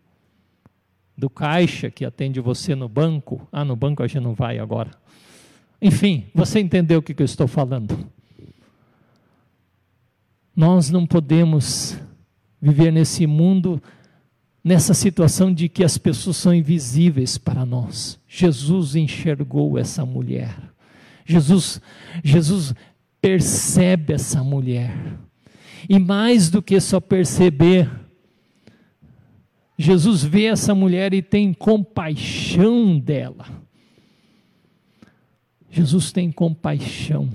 Do 1.17 1.30
caixa 1.30 1.89
que 1.89 2.04
atende 2.04 2.41
você 2.41 2.75
no 2.75 2.89
banco? 2.89 3.47
Ah, 3.49 3.63
no 3.63 3.78
banco 3.78 4.04
a 4.04 4.08
gente 4.08 4.21
não 4.21 4.34
vai 4.34 4.60
agora 4.60 4.91
enfim, 5.81 6.25
você 6.33 6.59
entendeu 6.59 6.99
o 6.99 7.01
que 7.01 7.19
eu 7.19 7.25
estou 7.25 7.47
falando. 7.47 7.97
Nós 10.55 10.89
não 10.89 11.05
podemos 11.05 11.97
viver 12.61 12.91
nesse 12.91 13.25
mundo, 13.25 13.81
nessa 14.61 14.93
situação 14.93 15.53
de 15.53 15.69
que 15.69 15.83
as 15.83 15.97
pessoas 15.97 16.35
são 16.35 16.53
invisíveis 16.53 17.37
para 17.37 17.65
nós. 17.65 18.19
Jesus 18.27 18.95
enxergou 18.95 19.77
essa 19.77 20.05
mulher. 20.05 20.53
Jesus, 21.25 21.81
Jesus 22.23 22.73
percebe 23.21 24.13
essa 24.13 24.43
mulher. 24.43 24.93
E 25.87 25.97
mais 25.97 26.49
do 26.49 26.61
que 26.61 26.79
só 26.81 26.99
perceber, 26.99 27.89
Jesus 29.77 30.23
vê 30.23 30.45
essa 30.45 30.75
mulher 30.75 31.13
e 31.13 31.21
tem 31.21 31.53
compaixão 31.53 32.99
dela. 32.99 33.58
Jesus 35.71 36.12
tem 36.12 36.32
compaixão. 36.32 37.29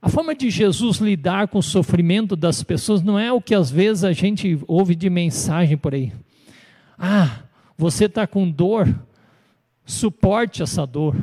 A 0.00 0.08
forma 0.08 0.34
de 0.34 0.50
Jesus 0.50 0.98
lidar 0.98 1.48
com 1.48 1.58
o 1.58 1.62
sofrimento 1.62 2.36
das 2.36 2.62
pessoas 2.62 3.02
não 3.02 3.18
é 3.18 3.32
o 3.32 3.40
que 3.40 3.54
às 3.54 3.70
vezes 3.70 4.04
a 4.04 4.12
gente 4.12 4.58
ouve 4.68 4.94
de 4.94 5.10
mensagem 5.10 5.76
por 5.76 5.94
aí. 5.94 6.12
Ah, 6.96 7.40
você 7.76 8.04
está 8.04 8.26
com 8.26 8.48
dor, 8.48 8.88
suporte 9.84 10.62
essa 10.62 10.86
dor. 10.86 11.16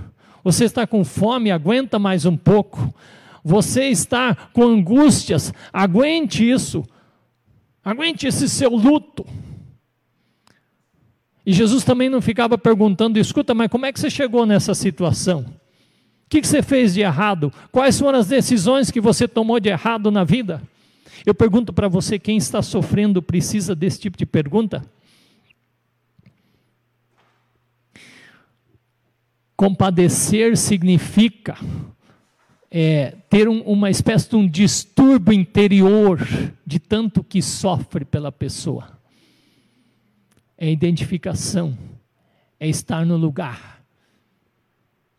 Você 0.43 0.65
está 0.65 0.85
com 0.85 1.05
fome, 1.05 1.49
aguenta 1.49 1.97
mais 1.97 2.25
um 2.25 2.35
pouco. 2.35 2.93
Você 3.43 3.85
está 3.85 4.35
com 4.35 4.63
angústias, 4.63 5.53
aguente 5.71 6.49
isso. 6.49 6.83
Aguente 7.83 8.27
esse 8.27 8.49
seu 8.49 8.71
luto. 8.71 9.25
E 11.45 11.51
Jesus 11.51 11.83
também 11.83 12.09
não 12.09 12.21
ficava 12.21 12.57
perguntando: 12.57 13.19
escuta, 13.19 13.53
mas 13.53 13.69
como 13.69 13.85
é 13.85 13.91
que 13.91 13.99
você 13.99 14.09
chegou 14.09 14.45
nessa 14.45 14.73
situação? 14.73 15.41
O 15.41 16.29
que, 16.29 16.41
você 16.41 16.63
fez 16.63 16.93
de 16.93 17.01
errado? 17.01 17.53
Quais 17.71 17.99
foram 17.99 18.17
as 18.17 18.27
decisões 18.27 18.89
que 18.89 18.99
você 18.99 19.27
tomou 19.27 19.59
de 19.59 19.69
errado 19.69 20.09
na 20.09 20.23
vida? 20.23 20.61
Eu 21.25 21.35
pergunto 21.35 21.73
para 21.73 21.87
você: 21.87 22.17
quem 22.17 22.37
está 22.37 22.61
sofrendo 22.61 23.21
precisa 23.21 23.75
desse 23.75 23.99
tipo 23.99 24.17
de 24.17 24.25
pergunta? 24.25 24.83
Compadecer 29.55 30.57
significa 30.57 31.55
é, 32.71 33.15
ter 33.29 33.47
um, 33.47 33.61
uma 33.61 33.89
espécie 33.89 34.29
de 34.29 34.35
um 34.35 34.47
distúrbio 34.47 35.31
interior 35.31 36.19
de 36.65 36.79
tanto 36.79 37.23
que 37.23 37.41
sofre 37.41 38.03
pela 38.03 38.31
pessoa 38.31 39.02
é 40.63 40.71
identificação, 40.71 41.77
é 42.57 42.69
estar 42.69 43.05
no 43.05 43.17
lugar, 43.17 43.83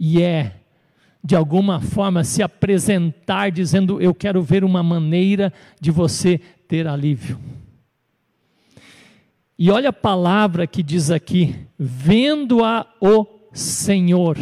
e 0.00 0.22
é, 0.22 0.56
de 1.22 1.36
alguma 1.36 1.82
forma, 1.82 2.24
se 2.24 2.42
apresentar 2.42 3.50
dizendo: 3.50 4.00
Eu 4.00 4.14
quero 4.14 4.42
ver 4.42 4.64
uma 4.64 4.82
maneira 4.82 5.52
de 5.78 5.90
você 5.90 6.38
ter 6.66 6.86
alívio. 6.86 7.38
E 9.58 9.70
olha 9.70 9.90
a 9.90 9.92
palavra 9.92 10.66
que 10.66 10.82
diz 10.82 11.10
aqui: 11.10 11.54
vendo-a 11.78 12.86
o 12.98 13.26
Senhor. 13.52 14.38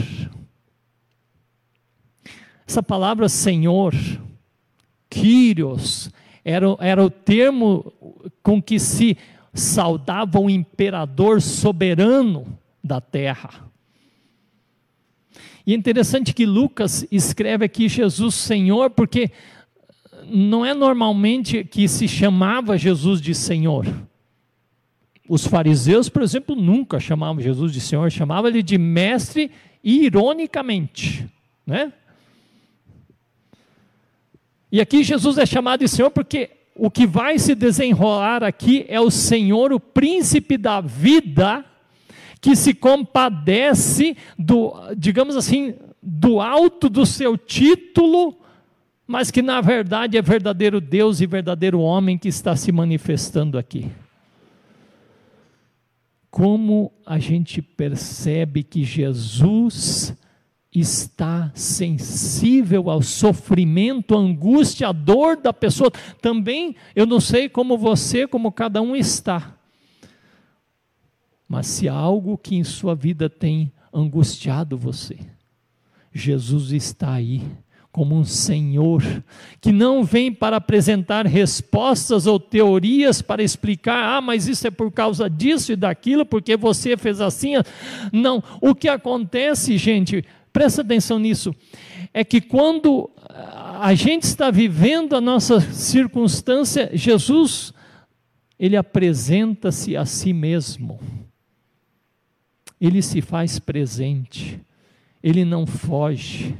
Essa 2.64 2.82
palavra 2.82 3.28
Senhor, 3.28 3.92
Kyrios, 5.10 6.10
era, 6.44 6.66
era 6.78 7.04
o 7.04 7.10
termo 7.10 7.92
com 8.42 8.60
que 8.60 8.78
se 8.78 9.16
saudava 9.52 10.38
o 10.38 10.48
imperador 10.48 11.42
soberano 11.42 12.58
da 12.82 13.00
terra. 13.00 13.70
E 15.66 15.72
é 15.72 15.76
interessante 15.76 16.34
que 16.34 16.44
Lucas 16.44 17.06
escreve 17.10 17.64
aqui 17.64 17.88
Jesus 17.88 18.34
Senhor, 18.34 18.90
porque 18.90 19.30
não 20.26 20.64
é 20.64 20.74
normalmente 20.74 21.62
que 21.64 21.86
se 21.86 22.08
chamava 22.08 22.78
Jesus 22.78 23.20
de 23.20 23.34
Senhor. 23.34 23.86
Os 25.28 25.46
fariseus, 25.46 26.08
por 26.08 26.22
exemplo, 26.22 26.56
nunca 26.56 26.98
chamavam 26.98 27.40
Jesus 27.40 27.72
de 27.72 27.80
Senhor, 27.80 28.10
chamavam 28.10 28.50
ele 28.50 28.62
de 28.62 28.76
mestre 28.76 29.50
ironicamente, 29.84 31.26
né? 31.66 31.92
E 34.70 34.80
aqui 34.80 35.04
Jesus 35.04 35.38
é 35.38 35.46
chamado 35.46 35.80
de 35.80 35.88
Senhor 35.88 36.10
porque 36.10 36.50
o 36.74 36.90
que 36.90 37.06
vai 37.06 37.38
se 37.38 37.54
desenrolar 37.54 38.42
aqui 38.42 38.84
é 38.88 39.00
o 39.00 39.10
Senhor, 39.10 39.72
o 39.72 39.80
príncipe 39.80 40.56
da 40.56 40.80
vida, 40.80 41.64
que 42.40 42.56
se 42.56 42.74
compadece 42.74 44.16
do, 44.38 44.74
digamos 44.96 45.36
assim, 45.36 45.74
do 46.02 46.40
alto 46.40 46.88
do 46.88 47.06
seu 47.06 47.36
título, 47.36 48.36
mas 49.06 49.30
que 49.30 49.42
na 49.42 49.60
verdade 49.60 50.16
é 50.16 50.22
verdadeiro 50.22 50.80
Deus 50.80 51.20
e 51.20 51.26
verdadeiro 51.26 51.80
homem 51.80 52.18
que 52.18 52.28
está 52.28 52.56
se 52.56 52.72
manifestando 52.72 53.58
aqui. 53.58 53.90
Como 56.30 56.90
a 57.04 57.18
gente 57.18 57.60
percebe 57.60 58.62
que 58.62 58.82
Jesus 58.82 60.16
está 60.74 61.52
sensível 61.54 62.88
ao 62.88 63.02
sofrimento, 63.02 64.14
à 64.14 64.18
angústia, 64.18 64.88
à 64.88 64.92
dor 64.92 65.36
da 65.36 65.52
pessoa. 65.52 65.90
Também, 66.20 66.74
eu 66.96 67.04
não 67.04 67.20
sei 67.20 67.48
como 67.48 67.76
você, 67.76 68.26
como 68.26 68.50
cada 68.50 68.80
um 68.80 68.96
está. 68.96 69.54
Mas 71.46 71.66
se 71.66 71.88
há 71.88 71.94
algo 71.94 72.38
que 72.38 72.56
em 72.56 72.64
sua 72.64 72.94
vida 72.94 73.28
tem 73.28 73.70
angustiado 73.92 74.78
você, 74.78 75.18
Jesus 76.12 76.72
está 76.72 77.12
aí 77.12 77.42
como 77.92 78.16
um 78.16 78.24
Senhor, 78.24 79.02
que 79.60 79.70
não 79.70 80.02
vem 80.02 80.32
para 80.32 80.56
apresentar 80.56 81.26
respostas 81.26 82.26
ou 82.26 82.40
teorias 82.40 83.20
para 83.20 83.42
explicar, 83.42 84.16
ah, 84.16 84.20
mas 84.22 84.48
isso 84.48 84.66
é 84.66 84.70
por 84.70 84.90
causa 84.90 85.28
disso 85.28 85.72
e 85.72 85.76
daquilo, 85.76 86.24
porque 86.24 86.56
você 86.56 86.96
fez 86.96 87.20
assim. 87.20 87.52
Não, 88.10 88.42
o 88.62 88.74
que 88.74 88.88
acontece, 88.88 89.76
gente, 89.76 90.24
Presta 90.52 90.82
atenção 90.82 91.18
nisso. 91.18 91.54
É 92.12 92.22
que 92.22 92.40
quando 92.40 93.10
a 93.80 93.94
gente 93.94 94.24
está 94.24 94.50
vivendo 94.50 95.16
a 95.16 95.20
nossa 95.20 95.60
circunstância, 95.60 96.90
Jesus, 96.92 97.72
ele 98.58 98.76
apresenta-se 98.76 99.96
a 99.96 100.04
si 100.04 100.32
mesmo. 100.32 101.00
Ele 102.80 103.00
se 103.02 103.20
faz 103.20 103.58
presente. 103.58 104.60
Ele 105.22 105.44
não 105.44 105.66
foge. 105.66 106.54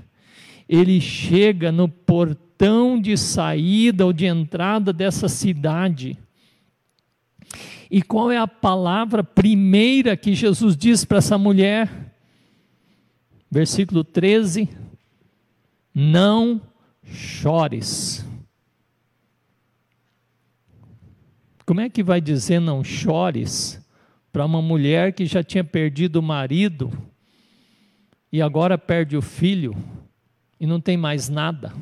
Ele 0.69 1.01
chega 1.01 1.71
no 1.71 1.89
portão 1.89 3.01
de 3.01 3.17
saída 3.17 4.07
ou 4.07 4.13
de 4.13 4.27
entrada 4.27 4.93
dessa 4.93 5.29
cidade. 5.29 6.17
E 7.91 8.01
qual 8.01 8.31
é 8.31 8.39
a 8.39 8.49
palavra 8.49 9.23
primeira 9.23 10.17
que 10.17 10.35
Jesus 10.35 10.77
diz 10.77 11.05
para 11.05 11.19
essa 11.19 11.37
mulher? 11.37 12.02
Versículo 13.53 14.03
13: 14.03 14.67
Não 15.95 16.59
chores. 17.05 18.27
Como 21.67 21.83
é 21.83 21.91
que 21.91 22.03
vai 22.03 22.21
dizer 22.21 22.61
não 22.61 22.83
chores 22.83 23.79
para 24.33 24.47
uma 24.47 24.63
mulher 24.63 25.13
que 25.13 25.27
já 25.27 25.45
tinha 25.45 25.63
perdido 25.63 26.17
o 26.17 26.23
marido 26.23 26.91
e 28.33 28.41
agora 28.41 28.79
perde 28.79 29.17
o 29.17 29.23
filho 29.23 29.77
e 30.59 30.67
não 30.67 30.81
tem 30.81 30.97
mais 30.97 31.29
nada? 31.29 31.73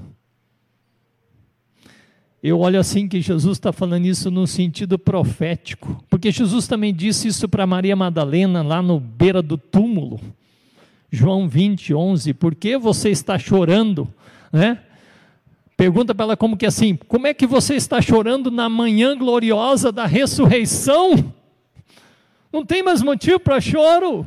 Eu 2.42 2.59
olho 2.59 2.80
assim 2.80 3.06
que 3.06 3.20
Jesus 3.20 3.59
está 3.59 3.72
falando 3.72 4.06
isso 4.06 4.30
no 4.30 4.46
sentido 4.46 4.98
profético, 4.98 6.02
porque 6.09 6.33
Jesus 6.33 6.66
também 6.66 6.92
disse 6.92 7.28
isso 7.28 7.48
para 7.48 7.66
Maria 7.66 7.94
Madalena 7.94 8.62
lá 8.62 8.83
no 8.83 8.98
beira 8.98 9.40
do 9.42 9.56
túmulo. 9.56 10.18
João 11.11 11.49
20, 11.49 11.92
11, 11.92 12.35
por 12.35 12.55
que 12.55 12.79
você 12.79 13.11
está 13.11 13.38
chorando? 13.38 14.12
Né? 14.53 14.79
Pergunta 15.77 16.14
para 16.14 16.25
ela 16.25 16.37
como 16.37 16.57
que 16.57 16.64
é 16.64 16.68
assim, 16.68 16.94
como 17.09 17.27
é 17.27 17.35
que 17.35 17.46
você 17.46 17.75
está 17.75 18.01
chorando 18.01 18.51
na 18.51 18.68
manhã 18.68 19.16
gloriosa 19.16 19.90
da 19.90 20.07
ressurreição? 20.07 21.33
Não 22.53 22.64
tem 22.64 22.83
mais 22.83 23.03
motivo 23.03 23.40
para 23.40 23.61
choro. 23.61 24.27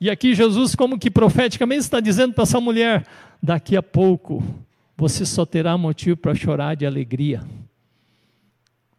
E 0.00 0.08
aqui 0.08 0.34
Jesus, 0.34 0.74
como 0.74 0.98
que 0.98 1.10
profeticamente 1.10 1.82
está 1.82 2.00
dizendo 2.00 2.32
para 2.32 2.42
essa 2.42 2.60
mulher: 2.60 3.06
daqui 3.42 3.76
a 3.76 3.82
pouco 3.82 4.42
você 4.96 5.26
só 5.26 5.44
terá 5.44 5.76
motivo 5.76 6.16
para 6.16 6.34
chorar 6.34 6.74
de 6.74 6.86
alegria. 6.86 7.42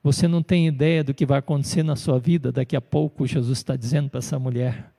Você 0.04 0.28
não 0.28 0.42
tem 0.42 0.68
ideia 0.68 1.04
do 1.04 1.14
que 1.14 1.26
vai 1.26 1.40
acontecer 1.40 1.84
na 1.84 1.96
sua 1.96 2.20
vida, 2.20 2.52
daqui 2.52 2.76
a 2.76 2.82
pouco 2.82 3.28
Jesus 3.28 3.58
está 3.58 3.76
dizendo 3.76 4.10
para 4.10 4.20
essa 4.20 4.38
mulher 4.40 4.92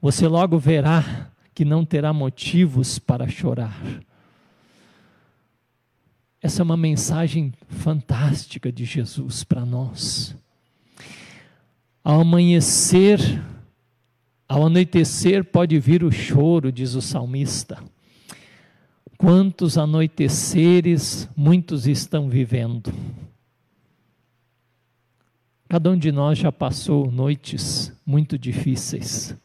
você 0.00 0.26
logo 0.26 0.58
verá 0.58 1.30
que 1.54 1.64
não 1.64 1.84
terá 1.84 2.12
motivos 2.12 2.98
para 2.98 3.28
chorar. 3.28 3.78
Essa 6.40 6.62
é 6.62 6.64
uma 6.64 6.76
mensagem 6.76 7.52
fantástica 7.68 8.72
de 8.72 8.86
Jesus 8.86 9.44
para 9.44 9.66
nós. 9.66 10.34
Ao 12.02 12.22
amanhecer, 12.22 13.20
ao 14.48 14.64
anoitecer 14.66 15.44
pode 15.44 15.78
vir 15.78 16.02
o 16.02 16.10
choro, 16.10 16.72
diz 16.72 16.94
o 16.94 17.02
salmista. 17.02 17.82
Quantos 19.18 19.76
anoiteceres 19.76 21.28
muitos 21.36 21.86
estão 21.86 22.30
vivendo. 22.30 22.90
Cada 25.68 25.90
um 25.90 25.98
de 25.98 26.10
nós 26.10 26.38
já 26.38 26.50
passou 26.50 27.12
noites 27.12 27.92
muito 28.06 28.38
difíceis 28.38 29.36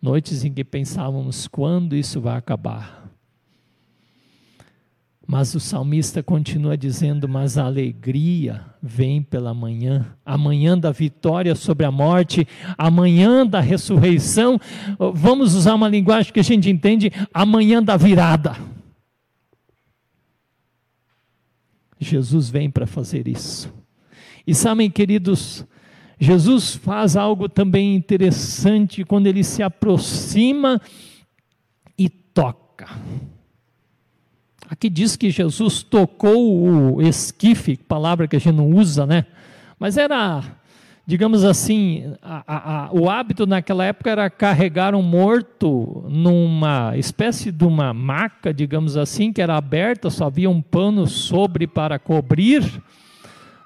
noites 0.00 0.44
em 0.44 0.52
que 0.52 0.64
pensávamos 0.64 1.46
quando 1.46 1.96
isso 1.96 2.20
vai 2.20 2.36
acabar. 2.36 2.98
Mas 5.30 5.54
o 5.54 5.60
salmista 5.60 6.22
continua 6.22 6.74
dizendo: 6.74 7.28
Mas 7.28 7.58
a 7.58 7.66
alegria 7.66 8.64
vem 8.82 9.22
pela 9.22 9.52
manhã, 9.52 10.16
a 10.24 10.38
manhã 10.38 10.78
da 10.78 10.90
vitória 10.90 11.54
sobre 11.54 11.84
a 11.84 11.92
morte, 11.92 12.48
a 12.78 12.90
manhã 12.90 13.46
da 13.46 13.60
ressurreição. 13.60 14.58
Vamos 15.12 15.54
usar 15.54 15.74
uma 15.74 15.86
linguagem 15.86 16.32
que 16.32 16.40
a 16.40 16.44
gente 16.44 16.70
entende: 16.70 17.12
a 17.34 17.44
manhã 17.44 17.82
da 17.82 17.94
virada. 17.94 18.56
Jesus 22.00 22.48
vem 22.48 22.70
para 22.70 22.86
fazer 22.86 23.28
isso. 23.28 23.70
E 24.46 24.54
sabem, 24.54 24.90
queridos, 24.90 25.66
Jesus 26.20 26.74
faz 26.74 27.16
algo 27.16 27.48
também 27.48 27.94
interessante 27.94 29.04
quando 29.04 29.28
ele 29.28 29.44
se 29.44 29.62
aproxima 29.62 30.80
e 31.96 32.08
toca. 32.08 32.88
Aqui 34.68 34.90
diz 34.90 35.16
que 35.16 35.30
Jesus 35.30 35.82
tocou 35.82 36.96
o 36.96 37.02
esquife, 37.02 37.76
palavra 37.76 38.26
que 38.26 38.36
a 38.36 38.38
gente 38.38 38.56
não 38.56 38.68
usa, 38.70 39.06
né? 39.06 39.26
Mas 39.78 39.96
era, 39.96 40.42
digamos 41.06 41.44
assim, 41.44 42.14
a, 42.20 42.42
a, 42.46 42.86
a, 42.86 42.92
o 42.92 43.08
hábito 43.08 43.46
naquela 43.46 43.84
época 43.84 44.10
era 44.10 44.28
carregar 44.28 44.94
um 44.96 45.02
morto 45.02 46.04
numa 46.08 46.96
espécie 46.98 47.52
de 47.52 47.64
uma 47.64 47.94
maca, 47.94 48.52
digamos 48.52 48.96
assim, 48.96 49.32
que 49.32 49.40
era 49.40 49.56
aberta, 49.56 50.10
só 50.10 50.26
havia 50.26 50.50
um 50.50 50.60
pano 50.60 51.06
sobre 51.06 51.66
para 51.66 51.98
cobrir 51.98 52.82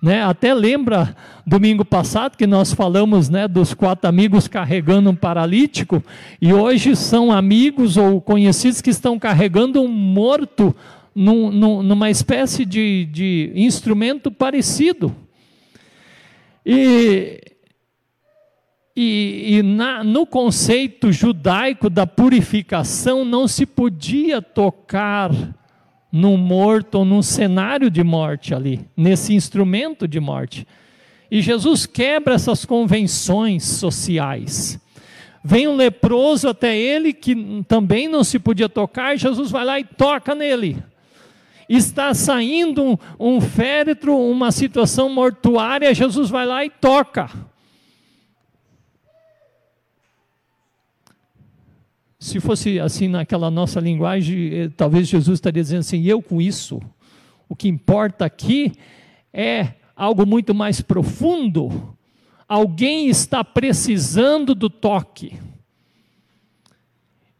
né? 0.03 0.21
Até 0.25 0.53
lembra 0.53 1.15
domingo 1.47 1.85
passado 1.85 2.37
que 2.37 2.47
nós 2.47 2.73
falamos 2.73 3.29
né, 3.29 3.47
dos 3.47 3.73
quatro 3.73 4.09
amigos 4.09 4.49
carregando 4.49 5.09
um 5.09 5.15
paralítico, 5.15 6.03
e 6.41 6.53
hoje 6.53 6.97
são 6.97 7.31
amigos 7.31 7.97
ou 7.97 8.21
conhecidos 8.21 8.81
que 8.81 8.91
estão 8.91 9.17
carregando 9.17 9.81
um 9.81 9.87
morto 9.87 10.75
num, 11.15 11.53
num, 11.53 11.83
numa 11.85 12.11
espécie 12.11 12.65
de, 12.65 13.05
de 13.13 13.53
instrumento 13.55 14.29
parecido. 14.29 15.15
E, 16.67 17.41
e, 18.97 19.57
e 19.57 19.63
na, 19.63 20.03
no 20.03 20.27
conceito 20.27 21.13
judaico 21.13 21.89
da 21.89 22.09
purificação 22.09 23.25
não 23.25 23.47
se 23.47 23.67
podia 23.67 24.43
tocar 24.43 25.31
num 26.13 26.37
morto 26.37 26.97
ou 26.97 27.05
num 27.07 27.23
cenário 27.23 27.91
de 27.91 28.05
morte 28.05 28.55
ali, 28.55 28.85
nesse 28.95 29.35
instrumento 29.35 30.07
de 30.07 30.21
morte. 30.21 30.67
E 31.31 31.41
Jesus 31.41 31.87
quebra 31.87 32.35
essas 32.35 32.67
convenções 32.67 33.65
sociais. 33.65 34.79
Vem 35.43 35.67
um 35.67 35.75
leproso 35.75 36.49
até 36.49 36.77
ele 36.77 37.15
que 37.15 37.65
também 37.67 38.07
não 38.07 38.23
se 38.23 38.39
podia 38.39 38.69
tocar, 38.69 39.15
e 39.15 39.19
Jesus 39.19 39.51
vai 39.51 39.65
lá 39.65 39.81
e 39.81 39.85
toca 39.85 40.35
nele. 40.35 40.77
Está 41.69 42.13
saindo 42.13 42.85
um, 42.85 42.99
um 43.19 43.41
féretro, 43.41 44.15
uma 44.15 44.53
situação 44.53 45.09
mortuária, 45.09 45.95
Jesus 45.95 46.29
vai 46.29 46.45
lá 46.45 46.65
e 46.65 46.71
toca. 46.71 47.31
Se 52.23 52.39
fosse 52.39 52.79
assim 52.79 53.09
naquela 53.09 53.51
nossa 53.51 53.81
linguagem, 53.81 54.55
eh, 54.55 54.69
talvez 54.77 55.09
Jesus 55.09 55.39
estaria 55.39 55.61
dizendo 55.61 55.81
assim: 55.81 56.05
eu 56.05 56.23
com 56.23 56.41
isso. 56.41 56.81
O 57.49 57.57
que 57.57 57.67
importa 57.67 58.25
aqui 58.25 58.71
é 59.33 59.73
algo 59.97 60.25
muito 60.25 60.55
mais 60.55 60.81
profundo. 60.81 61.97
Alguém 62.47 63.09
está 63.09 63.43
precisando 63.43 64.55
do 64.55 64.71
toque. 64.71 65.37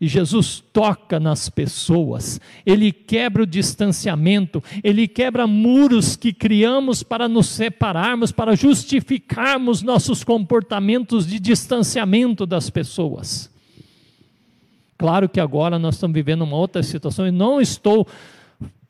E 0.01 0.09
Jesus 0.09 0.65
toca 0.73 1.21
nas 1.21 1.49
pessoas, 1.49 2.41
ele 2.67 2.91
quebra 2.91 3.45
o 3.45 3.47
distanciamento, 3.47 4.61
ele 4.83 5.07
quebra 5.07 5.47
muros 5.47 6.17
que 6.17 6.33
criamos 6.33 7.05
para 7.05 7.29
nos 7.29 7.47
separarmos, 7.47 8.33
para 8.33 8.57
justificarmos 8.57 9.81
nossos 9.81 10.25
comportamentos 10.25 11.25
de 11.25 11.39
distanciamento 11.39 12.45
das 12.45 12.69
pessoas. 12.69 13.52
Claro 14.97 15.29
que 15.29 15.41
agora 15.41 15.79
nós 15.79 15.97
estamos 15.97 16.15
vivendo 16.15 16.43
uma 16.43 16.57
outra 16.57 16.83
situação 16.83 17.27
e 17.27 17.31
não 17.31 17.61
estou 17.61 18.07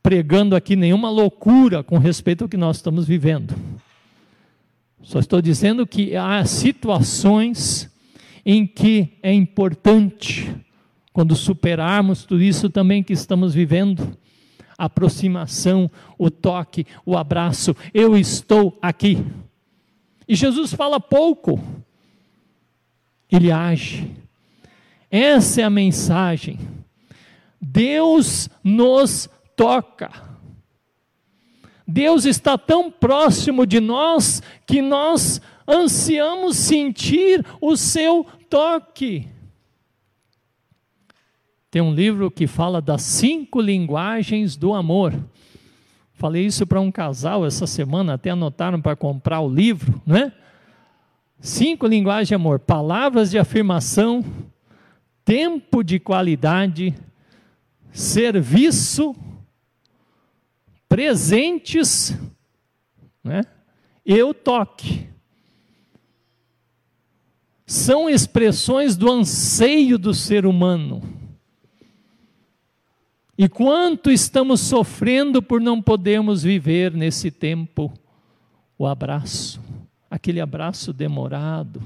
pregando 0.02 0.56
aqui 0.56 0.74
nenhuma 0.74 1.08
loucura 1.08 1.82
com 1.82 1.96
respeito 1.98 2.42
ao 2.42 2.48
que 2.48 2.56
nós 2.56 2.76
estamos 2.76 3.06
vivendo. 3.06 3.54
Só 5.02 5.18
estou 5.18 5.40
dizendo 5.40 5.86
que 5.86 6.16
há 6.16 6.44
situações 6.44 7.90
em 8.44 8.66
que 8.66 9.18
é 9.22 9.32
importante 9.32 10.54
quando 11.12 11.36
superarmos 11.36 12.24
tudo 12.24 12.42
isso 12.42 12.70
também 12.70 13.02
que 13.02 13.12
estamos 13.12 13.54
vivendo, 13.54 14.16
a 14.78 14.86
aproximação, 14.86 15.90
o 16.18 16.30
toque, 16.30 16.86
o 17.04 17.16
abraço, 17.16 17.76
eu 17.92 18.16
estou 18.16 18.76
aqui. 18.80 19.24
E 20.26 20.34
Jesus 20.34 20.72
fala 20.72 20.98
pouco, 20.98 21.60
ele 23.30 23.52
age. 23.52 24.10
Essa 25.12 25.60
é 25.60 25.64
a 25.64 25.68
mensagem. 25.68 26.58
Deus 27.60 28.48
nos 28.64 29.28
toca. 29.54 30.10
Deus 31.86 32.24
está 32.24 32.56
tão 32.56 32.90
próximo 32.90 33.66
de 33.66 33.78
nós 33.78 34.42
que 34.66 34.80
nós 34.80 35.38
ansiamos 35.68 36.56
sentir 36.56 37.44
o 37.60 37.76
seu 37.76 38.26
toque. 38.48 39.28
Tem 41.70 41.82
um 41.82 41.94
livro 41.94 42.30
que 42.30 42.46
fala 42.46 42.80
das 42.80 43.02
cinco 43.02 43.60
linguagens 43.60 44.56
do 44.56 44.72
amor. 44.72 45.12
Falei 46.14 46.46
isso 46.46 46.66
para 46.66 46.80
um 46.80 46.90
casal 46.90 47.44
essa 47.44 47.66
semana, 47.66 48.14
até 48.14 48.30
anotaram 48.30 48.80
para 48.80 48.96
comprar 48.96 49.40
o 49.40 49.48
livro, 49.48 50.00
não 50.06 50.16
é? 50.16 50.32
Cinco 51.38 51.86
linguagens 51.86 52.28
de 52.28 52.34
amor: 52.34 52.60
palavras 52.60 53.30
de 53.30 53.38
afirmação, 53.38 54.24
tempo 55.24 55.82
de 55.82 55.98
qualidade, 55.98 56.94
serviço, 57.92 59.14
presentes, 60.88 62.16
né? 63.22 63.42
toque. 64.34 65.08
São 67.66 68.10
expressões 68.10 68.96
do 68.96 69.10
anseio 69.10 69.98
do 69.98 70.12
ser 70.12 70.44
humano. 70.44 71.02
E 73.38 73.48
quanto 73.48 74.10
estamos 74.10 74.60
sofrendo 74.60 75.42
por 75.42 75.60
não 75.60 75.80
podermos 75.80 76.42
viver 76.42 76.92
nesse 76.92 77.30
tempo? 77.30 77.92
O 78.78 78.86
abraço, 78.86 79.60
aquele 80.10 80.40
abraço 80.40 80.92
demorado, 80.92 81.82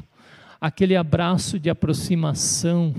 aquele 0.61 0.97
abraço 0.97 1.59
de 1.59 1.71
aproximação, 1.71 2.95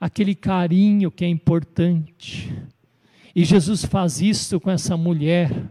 aquele 0.00 0.34
carinho 0.34 1.10
que 1.10 1.24
é 1.24 1.28
importante. 1.28 2.54
E 3.34 3.44
Jesus 3.44 3.84
faz 3.84 4.20
isso 4.20 4.60
com 4.60 4.70
essa 4.70 4.96
mulher 4.96 5.70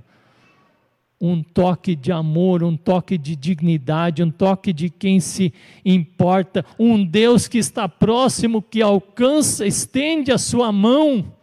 um 1.19 1.41
toque 1.41 1.95
de 1.95 2.11
amor, 2.11 2.63
um 2.63 2.77
toque 2.77 3.17
de 3.17 3.35
dignidade, 3.35 4.21
um 4.21 4.29
toque 4.29 4.71
de 4.71 4.89
quem 4.89 5.19
se 5.19 5.51
importa, 5.83 6.63
um 6.77 7.03
Deus 7.03 7.47
que 7.47 7.57
está 7.57 7.89
próximo, 7.89 8.61
que 8.61 8.81
alcança, 8.81 9.65
estende 9.65 10.31
a 10.31 10.37
sua 10.37 10.71
mão. 10.71 11.33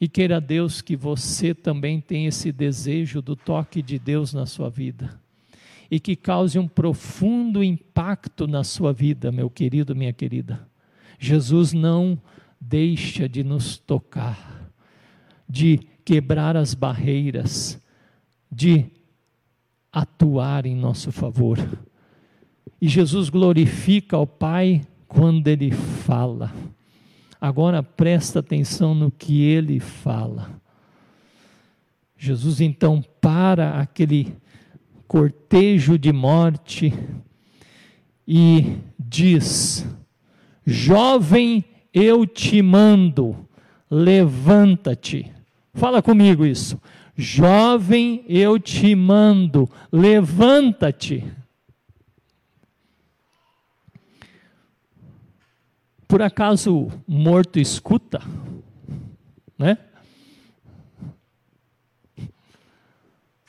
E 0.00 0.08
queira 0.08 0.40
Deus 0.40 0.80
que 0.80 0.96
você 0.96 1.54
também 1.54 2.00
tenha 2.00 2.28
esse 2.28 2.52
desejo 2.52 3.22
do 3.22 3.34
toque 3.34 3.82
de 3.82 3.98
Deus 3.98 4.32
na 4.32 4.46
sua 4.46 4.68
vida. 4.68 5.20
E 5.90 5.98
que 5.98 6.14
cause 6.14 6.58
um 6.58 6.68
profundo 6.68 7.64
impacto 7.64 8.46
na 8.46 8.62
sua 8.62 8.92
vida, 8.92 9.32
meu 9.32 9.48
querido, 9.48 9.96
minha 9.96 10.12
querida. 10.12 10.68
Jesus 11.18 11.72
não 11.72 12.20
deixa 12.60 13.28
de 13.28 13.42
nos 13.42 13.78
tocar, 13.78 14.70
de 15.48 15.78
quebrar 16.04 16.56
as 16.56 16.74
barreiras, 16.74 17.80
de 18.50 18.86
atuar 19.92 20.66
em 20.66 20.76
nosso 20.76 21.10
favor. 21.10 21.58
E 22.80 22.88
Jesus 22.88 23.28
glorifica 23.28 24.16
ao 24.16 24.26
Pai 24.26 24.82
quando 25.06 25.48
ele 25.48 25.70
fala. 25.70 26.52
Agora 27.40 27.82
presta 27.82 28.40
atenção 28.40 28.94
no 28.94 29.10
que 29.10 29.42
ele 29.42 29.80
fala. 29.80 30.50
Jesus 32.16 32.60
então 32.60 33.02
para 33.20 33.80
aquele 33.80 34.36
cortejo 35.08 35.98
de 35.98 36.12
morte 36.12 36.92
e 38.26 38.76
diz: 38.98 39.86
Jovem, 40.66 41.64
eu 41.92 42.26
te 42.26 42.60
mando, 42.60 43.48
levanta-te. 43.90 45.32
Fala 45.72 46.02
comigo 46.02 46.44
isso. 46.44 46.78
Jovem, 47.16 48.24
eu 48.28 48.60
te 48.60 48.94
mando, 48.94 49.68
levanta-te. 49.90 51.24
Por 56.06 56.22
acaso 56.22 56.88
morto 57.06 57.58
escuta? 57.58 58.22
Né? 59.58 59.76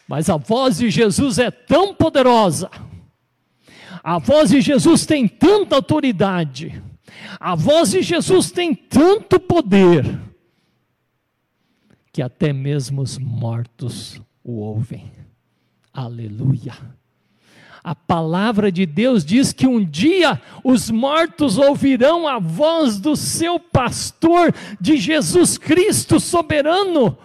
Mas 0.10 0.28
a 0.28 0.38
voz 0.38 0.80
de 0.80 0.90
Jesus 0.90 1.38
é 1.38 1.52
tão 1.52 1.94
poderosa, 1.94 2.72
a 4.04 4.18
voz 4.18 4.50
de 4.50 4.60
Jesus 4.60 5.06
tem 5.06 5.28
tanta 5.28 5.76
autoridade, 5.76 6.82
a 7.40 7.54
voz 7.54 7.92
de 7.92 8.02
Jesus 8.02 8.50
tem 8.50 8.74
tanto 8.74 9.40
poder, 9.40 10.20
que 12.12 12.24
até 12.24 12.52
mesmo 12.52 13.04
os 13.04 13.20
mortos 13.20 14.20
o 14.44 14.54
ouvem. 14.54 15.12
Aleluia. 15.94 16.74
A 17.84 17.94
palavra 17.94 18.72
de 18.72 18.88
Deus 18.88 19.24
diz 19.24 19.54
que 19.54 19.68
um 19.68 19.86
dia 19.86 20.42
os 20.64 20.90
mortos 20.90 21.60
ouvirão 21.60 22.28
a 22.28 22.40
voz 22.40 23.00
do 23.00 23.16
seu 23.16 23.60
pastor, 23.60 24.52
de 24.82 24.98
Jesus 24.98 25.56
Cristo 25.60 26.20
soberano, 26.20 27.16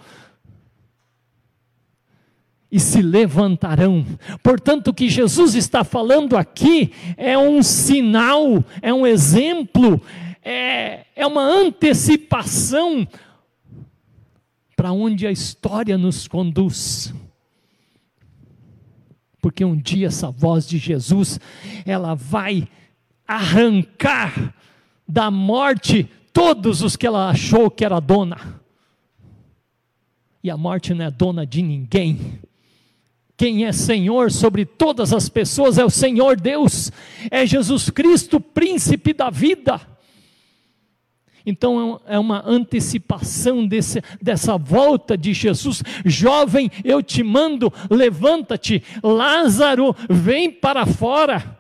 e 2.75 2.81
se 2.81 3.01
levantarão. 3.01 4.05
Portanto, 4.43 4.89
o 4.89 4.93
que 4.93 5.09
Jesus 5.09 5.55
está 5.55 5.85
falando 5.85 6.37
aqui 6.37 6.93
é 7.17 7.39
um 7.39 7.63
sinal, 7.63 8.65
é 8.83 8.93
um 8.93 9.07
exemplo, 9.07 10.03
é, 10.43 11.07
é 11.15 11.25
uma 11.25 11.45
antecipação 11.45 13.07
para 14.75 14.91
onde 14.91 15.25
a 15.25 15.31
história 15.31 15.97
nos 15.97 16.27
conduz. 16.27 17.15
Porque 19.41 19.65
um 19.65 19.77
dia 19.77 20.09
essa 20.09 20.33
voz 20.33 20.67
de 20.67 20.77
Jesus, 20.77 21.39
ela 21.87 22.17
vai 22.17 22.67
arrancar 23.25 24.53
da 25.07 25.31
morte 25.31 26.11
todos 26.33 26.83
os 26.83 26.97
que 26.97 27.07
ela 27.07 27.31
achou 27.31 27.71
que 27.71 27.85
era 27.85 28.01
dona. 28.01 28.61
E 30.43 30.51
a 30.51 30.57
morte 30.57 30.93
não 30.93 31.05
é 31.05 31.11
dona 31.13 31.47
de 31.47 31.63
ninguém. 31.63 32.43
Quem 33.37 33.65
é 33.65 33.73
Senhor 33.73 34.31
sobre 34.31 34.65
todas 34.65 35.13
as 35.13 35.29
pessoas 35.29 35.77
é 35.77 35.85
o 35.85 35.91
Senhor 35.91 36.41
Deus, 36.41 36.93
é 37.31 37.45
Jesus 37.45 37.91
Cristo, 37.91 38.41
príncipe 38.41 39.13
da 39.13 39.29
vida. 39.29 39.81
Então 41.47 42.01
é, 42.07 42.19
uma 42.19 42.43
antecipação 42.47 43.67
desse, 43.67 44.01
dessa 44.21 44.57
volta 44.57 45.17
de 45.17 45.35
Jesus. 45.35 45.83
Jovem, 46.05 46.71
eu 46.83 47.03
te 47.03 47.23
mando, 47.23 47.73
levanta-te. 47.91 48.83
Lázaro, 49.03 49.95
vem 50.09 50.51
para 50.51 50.87
fora. 50.87 51.59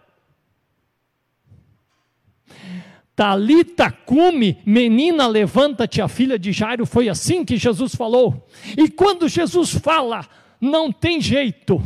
Talita 3.14 3.92
cume, 3.92 4.58
menina, 4.66 5.26
levanta-te, 5.26 6.00
a 6.00 6.08
filha 6.08 6.38
de 6.38 6.50
Jairo. 6.50 6.86
Foi 6.86 7.08
assim 7.08 7.44
que 7.44 7.56
Jesus 7.56 7.94
falou. 7.94 8.48
E 8.76 8.88
quando 8.88 9.28
Jesus 9.28 9.70
fala, 9.70 10.26
não 10.64 10.90
tem 10.90 11.20
jeito. 11.20 11.82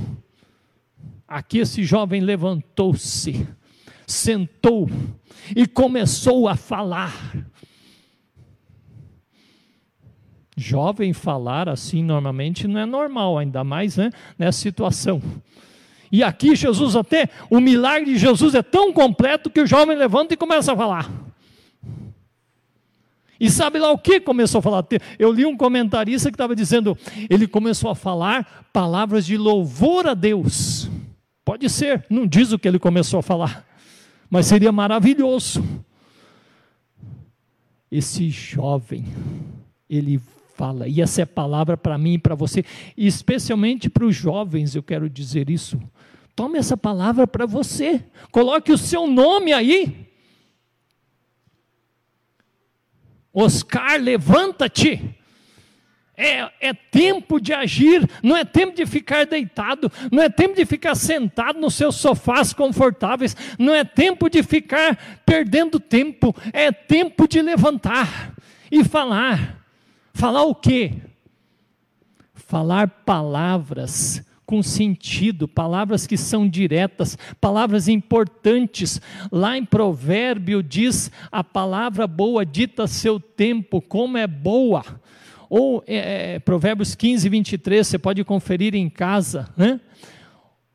Aqui 1.27 1.59
esse 1.59 1.85
jovem 1.85 2.21
levantou-se 2.21 3.47
sentou 4.09 4.89
e 5.55 5.67
começou 5.67 6.49
a 6.49 6.57
falar. 6.57 7.15
Jovem 10.57 11.13
falar 11.13 11.69
assim 11.69 12.03
normalmente 12.03 12.67
não 12.67 12.81
é 12.81 12.87
normal, 12.87 13.39
ainda 13.39 13.63
mais 13.63 13.97
né, 13.97 14.11
nessa 14.37 14.59
situação. 14.59 15.23
E 16.11 16.25
aqui 16.25 16.57
Jesus 16.57 16.97
até, 16.97 17.29
o 17.51 17.61
milagre 17.61 18.15
de 18.15 18.19
Jesus 18.19 18.55
é 18.55 18.63
tão 18.63 18.93
completo 18.93 19.51
que 19.51 19.61
o 19.61 19.67
jovem 19.67 19.97
levanta 19.97 20.35
e 20.35 20.37
começa 20.37 20.73
a 20.73 20.77
falar. 20.77 21.28
E 23.41 23.49
sabe 23.51 23.79
lá 23.79 23.91
o 23.93 23.99
que 23.99 24.21
começou 24.21 24.59
a 24.59 24.63
falar? 24.63 24.85
Eu 25.19 25.33
li 25.33 25.47
um 25.47 25.57
comentarista 25.57 26.31
que 26.31 26.35
estava 26.35 26.57
dizendo, 26.57 26.99
ele 27.31 27.47
começou 27.47 27.91
a 27.91 27.95
falar 27.95 28.69
palavras 28.73 29.25
de 29.25 29.37
louvor 29.37 30.07
a 30.09 30.15
Deus. 30.15 30.91
Pode 31.45 31.69
ser, 31.71 32.05
não 32.11 32.27
diz 32.27 32.53
o 32.53 32.59
que 32.59 32.67
ele 32.67 32.79
começou 32.79 33.21
a 33.21 33.23
falar, 33.23 33.65
mas 34.29 34.47
seria 34.47 34.73
maravilhoso. 34.73 35.65
Esse 37.91 38.29
jovem, 38.29 39.05
ele 39.89 40.21
fala, 40.55 40.89
e 40.89 41.01
essa 41.01 41.23
é 41.23 41.25
palavra 41.25 41.77
para 41.77 41.97
mim 41.97 42.15
e 42.15 42.19
para 42.19 42.35
você, 42.35 42.65
e 42.97 43.07
especialmente 43.07 43.89
para 43.89 44.05
os 44.05 44.17
jovens, 44.17 44.75
eu 44.75 44.83
quero 44.83 45.09
dizer 45.09 45.49
isso. 45.49 45.81
Tome 46.35 46.59
essa 46.59 46.77
palavra 46.77 47.27
para 47.27 47.47
você, 47.47 48.05
coloque 48.33 48.73
o 48.73 48.79
seu 48.79 49.07
nome 49.07 49.53
aí. 49.53 50.08
Oscar, 53.33 54.01
levanta-te. 54.01 55.15
É, 56.21 56.51
é, 56.61 56.75
tempo 56.75 57.41
de 57.41 57.55
agir, 57.55 58.05
não 58.25 58.37
é 58.37 58.45
tempo 58.45 58.75
de 58.75 58.85
ficar 58.85 59.25
deitado, 59.25 59.91
não 60.11 60.21
é 60.21 60.29
tempo 60.29 60.57
de 60.57 60.67
ficar 60.67 60.97
sentado 60.97 61.61
nos 61.61 61.77
seus 61.77 61.95
sofás 61.95 62.53
confortáveis, 62.53 63.37
não 63.57 63.73
é 63.73 63.85
tempo 63.85 64.29
de 64.29 64.43
ficar 64.43 64.99
perdendo 65.25 65.79
tempo, 65.79 66.35
é 66.53 66.73
tempo 66.73 67.29
de 67.29 67.41
levantar 67.41 68.35
e 68.69 68.83
falar. 68.83 69.65
Falar 70.13 70.43
o 70.43 70.57
quê? 70.57 70.95
Falar 72.35 72.89
palavras 72.89 74.28
com 74.49 74.63
sentido, 74.63 75.47
palavras 75.47 76.07
que 76.07 76.17
são 76.17 76.49
diretas, 76.49 77.19
palavras 77.39 77.87
importantes. 77.87 78.99
Lá 79.31 79.59
em 79.59 79.65
Provérbio 79.65 80.63
diz: 80.63 81.13
a 81.31 81.45
palavra 81.45 82.07
boa 82.07 82.47
dita 82.47 82.87
seu 82.87 83.21
tempo, 83.21 83.83
como 83.83 84.17
é 84.17 84.27
boa. 84.27 84.83
Ou 85.51 85.85
é, 85.87 86.37
é 86.37 86.39
Provérbios 86.39 86.95
15, 86.95 87.29
23, 87.29 87.87
você 87.87 87.99
pode 87.99 88.25
conferir 88.25 88.75
em 88.75 88.89
casa, 88.89 89.51
né? 89.55 89.79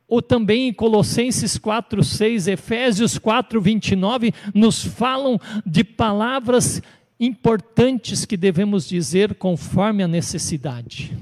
Ou 0.08 0.22
também 0.22 0.68
em 0.68 0.74
Colossenses 0.74 1.58
4, 1.58 2.04
6, 2.04 2.48
Efésios 2.50 3.18
4, 3.18 3.60
29, 3.60 4.32
nos 4.54 4.86
falam 4.86 5.40
de 5.66 5.84
palavras 5.84 6.80
importantes 7.20 8.24
que 8.24 8.38
devemos 8.38 8.88
dizer 8.88 9.34
conforme 9.34 10.04
a 10.04 10.08
necessidade. 10.08 11.18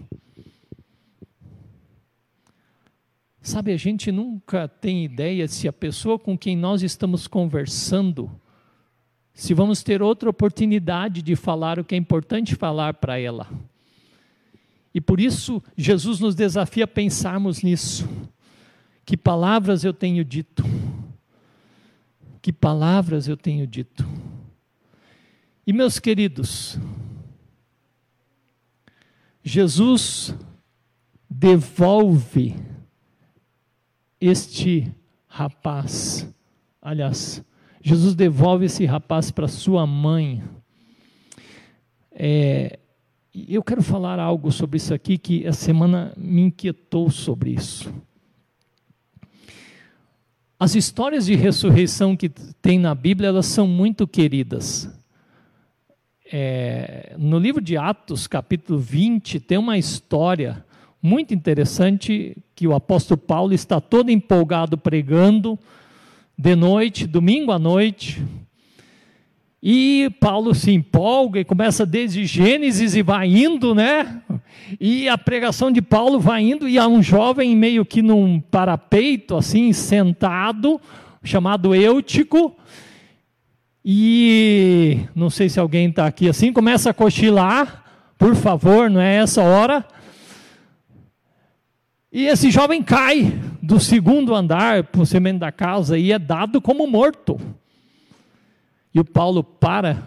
Sabe, 3.41 3.71
a 3.71 3.77
gente 3.77 4.11
nunca 4.11 4.67
tem 4.67 5.03
ideia 5.03 5.47
se 5.47 5.67
a 5.67 5.73
pessoa 5.73 6.19
com 6.19 6.37
quem 6.37 6.55
nós 6.55 6.83
estamos 6.83 7.27
conversando, 7.27 8.29
se 9.33 9.55
vamos 9.55 9.81
ter 9.81 9.99
outra 10.03 10.29
oportunidade 10.29 11.23
de 11.23 11.35
falar 11.35 11.79
o 11.79 11.83
que 11.83 11.95
é 11.95 11.97
importante 11.97 12.53
falar 12.53 12.93
para 12.93 13.19
ela. 13.19 13.49
E 14.93 15.01
por 15.01 15.19
isso, 15.19 15.63
Jesus 15.75 16.19
nos 16.19 16.35
desafia 16.35 16.83
a 16.83 16.87
pensarmos 16.87 17.63
nisso. 17.63 18.07
Que 19.03 19.17
palavras 19.17 19.83
eu 19.83 19.93
tenho 19.93 20.23
dito? 20.23 20.63
Que 22.41 22.53
palavras 22.53 23.27
eu 23.27 23.35
tenho 23.35 23.65
dito? 23.65 24.07
E 25.65 25.73
meus 25.73 25.97
queridos, 25.97 26.77
Jesus 29.43 30.35
devolve 31.27 32.55
este 34.21 34.93
rapaz. 35.27 36.31
Aliás, 36.79 37.43
Jesus 37.81 38.13
devolve 38.13 38.65
esse 38.65 38.85
rapaz 38.85 39.31
para 39.31 39.47
sua 39.47 39.87
mãe. 39.87 40.43
É, 42.11 42.77
eu 43.33 43.63
quero 43.63 43.81
falar 43.81 44.19
algo 44.19 44.51
sobre 44.51 44.77
isso 44.77 44.93
aqui 44.93 45.17
que 45.17 45.47
a 45.47 45.53
semana 45.53 46.13
me 46.15 46.43
inquietou 46.43 47.09
sobre 47.09 47.51
isso. 47.51 47.91
As 50.59 50.75
histórias 50.75 51.25
de 51.25 51.33
ressurreição 51.33 52.15
que 52.15 52.29
tem 52.29 52.77
na 52.77 52.93
Bíblia, 52.93 53.29
elas 53.29 53.47
são 53.47 53.65
muito 53.65 54.07
queridas. 54.07 54.87
É, 56.31 57.15
no 57.17 57.39
livro 57.39 57.59
de 57.59 57.75
Atos, 57.75 58.27
capítulo 58.27 58.77
20, 58.77 59.39
tem 59.39 59.57
uma 59.57 59.77
história 59.77 60.63
muito 61.01 61.33
interessante 61.33 62.37
que 62.55 62.67
o 62.67 62.75
apóstolo 62.75 63.17
Paulo 63.17 63.53
está 63.53 63.81
todo 63.81 64.11
empolgado 64.11 64.77
pregando 64.77 65.57
de 66.37 66.55
noite, 66.55 67.07
domingo 67.07 67.51
à 67.51 67.59
noite. 67.59 68.21
E 69.63 70.09
Paulo 70.19 70.55
se 70.55 70.71
empolga 70.71 71.39
e 71.39 71.45
começa 71.45 71.85
desde 71.85 72.25
Gênesis 72.25 72.95
e 72.95 73.03
vai 73.03 73.27
indo, 73.27 73.75
né? 73.75 74.21
E 74.79 75.07
a 75.07 75.17
pregação 75.17 75.71
de 75.71 75.81
Paulo 75.81 76.19
vai 76.19 76.41
indo 76.43 76.67
e 76.67 76.79
há 76.79 76.87
um 76.87 77.01
jovem 77.01 77.55
meio 77.55 77.85
que 77.85 78.01
num 78.01 78.39
parapeito 78.39 79.35
assim, 79.35 79.71
sentado, 79.71 80.81
chamado 81.23 81.75
Eutico, 81.75 82.55
e 83.83 84.99
não 85.15 85.29
sei 85.29 85.49
se 85.49 85.59
alguém 85.59 85.89
está 85.89 86.05
aqui 86.05 86.29
assim, 86.29 86.53
começa 86.53 86.91
a 86.91 86.93
cochilar, 86.93 87.83
por 88.17 88.35
favor, 88.35 88.89
não 88.89 89.01
é 89.01 89.15
essa 89.15 89.41
hora. 89.41 89.85
E 92.11 92.25
esse 92.25 92.51
jovem 92.51 92.83
cai 92.83 93.39
do 93.61 93.79
segundo 93.79 94.35
andar 94.35 94.83
para 94.83 95.01
o 95.01 95.05
cimento 95.05 95.39
da 95.39 95.51
casa 95.51 95.97
e 95.97 96.11
é 96.11 96.19
dado 96.19 96.59
como 96.59 96.85
morto. 96.85 97.39
E 98.93 98.99
o 98.99 99.05
Paulo 99.05 99.41
para, 99.41 100.05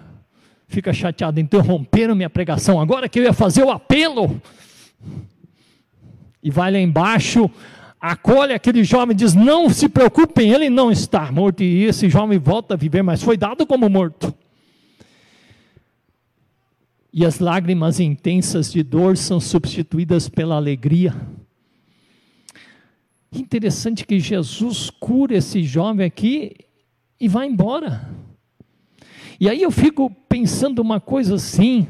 fica 0.68 0.92
chateado, 0.92 1.40
interromperam 1.40 2.14
minha 2.14 2.28
pregação, 2.28 2.78
agora 2.78 3.08
que 3.08 3.18
eu 3.18 3.22
ia 3.22 3.32
fazer 3.32 3.64
o 3.64 3.70
apelo. 3.70 4.38
E 6.42 6.50
vai 6.50 6.70
lá 6.70 6.78
embaixo, 6.78 7.50
acolhe 7.98 8.52
aquele 8.52 8.84
jovem 8.84 9.16
diz: 9.16 9.32
Não 9.32 9.70
se 9.70 9.88
preocupem, 9.88 10.52
ele 10.52 10.68
não 10.68 10.92
está 10.92 11.32
morto. 11.32 11.62
E 11.62 11.84
esse 11.84 12.10
jovem 12.10 12.38
volta 12.38 12.74
a 12.74 12.76
viver, 12.76 13.02
mas 13.02 13.22
foi 13.22 13.38
dado 13.38 13.66
como 13.66 13.88
morto. 13.88 14.34
E 17.10 17.24
as 17.24 17.38
lágrimas 17.38 17.98
intensas 17.98 18.70
de 18.70 18.82
dor 18.82 19.16
são 19.16 19.40
substituídas 19.40 20.28
pela 20.28 20.56
alegria 20.56 21.14
Interessante 23.34 24.06
que 24.06 24.20
Jesus 24.20 24.90
cura 24.90 25.36
esse 25.36 25.64
jovem 25.64 26.06
aqui 26.06 26.52
e 27.20 27.26
vai 27.26 27.48
embora. 27.48 28.08
E 29.40 29.48
aí 29.48 29.60
eu 29.60 29.70
fico 29.70 30.08
pensando 30.28 30.80
uma 30.80 31.00
coisa 31.00 31.34
assim. 31.34 31.86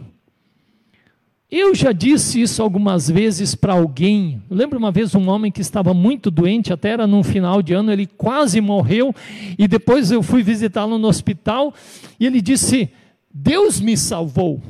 Eu 1.51 1.75
já 1.75 1.93
disse 1.93 2.41
isso 2.41 2.63
algumas 2.63 3.11
vezes 3.11 3.55
para 3.55 3.75
alguém. 3.75 4.43
Lembro 4.51 4.79
uma 4.79 4.91
vez 4.91 5.15
um 5.15 5.29
homem 5.29 5.53
que 5.53 5.61
estava 5.61 5.93
muito 5.93 6.31
doente, 6.31 6.73
até 6.73 6.89
era 6.89 7.07
num 7.07 7.23
final 7.23 7.63
de 7.63 7.75
ano, 7.75 7.93
ele 7.93 8.07
quase 8.07 8.61
morreu, 8.61 9.15
e 9.59 9.69
depois 9.69 10.11
eu 10.11 10.23
fui 10.23 10.43
visitá-lo 10.43 10.99
no 10.99 11.07
hospital, 11.07 11.75
e 12.19 12.27
ele 12.27 12.41
disse: 12.41 12.91
Deus 13.33 13.81
me 13.81 13.97
salvou. 13.97 14.63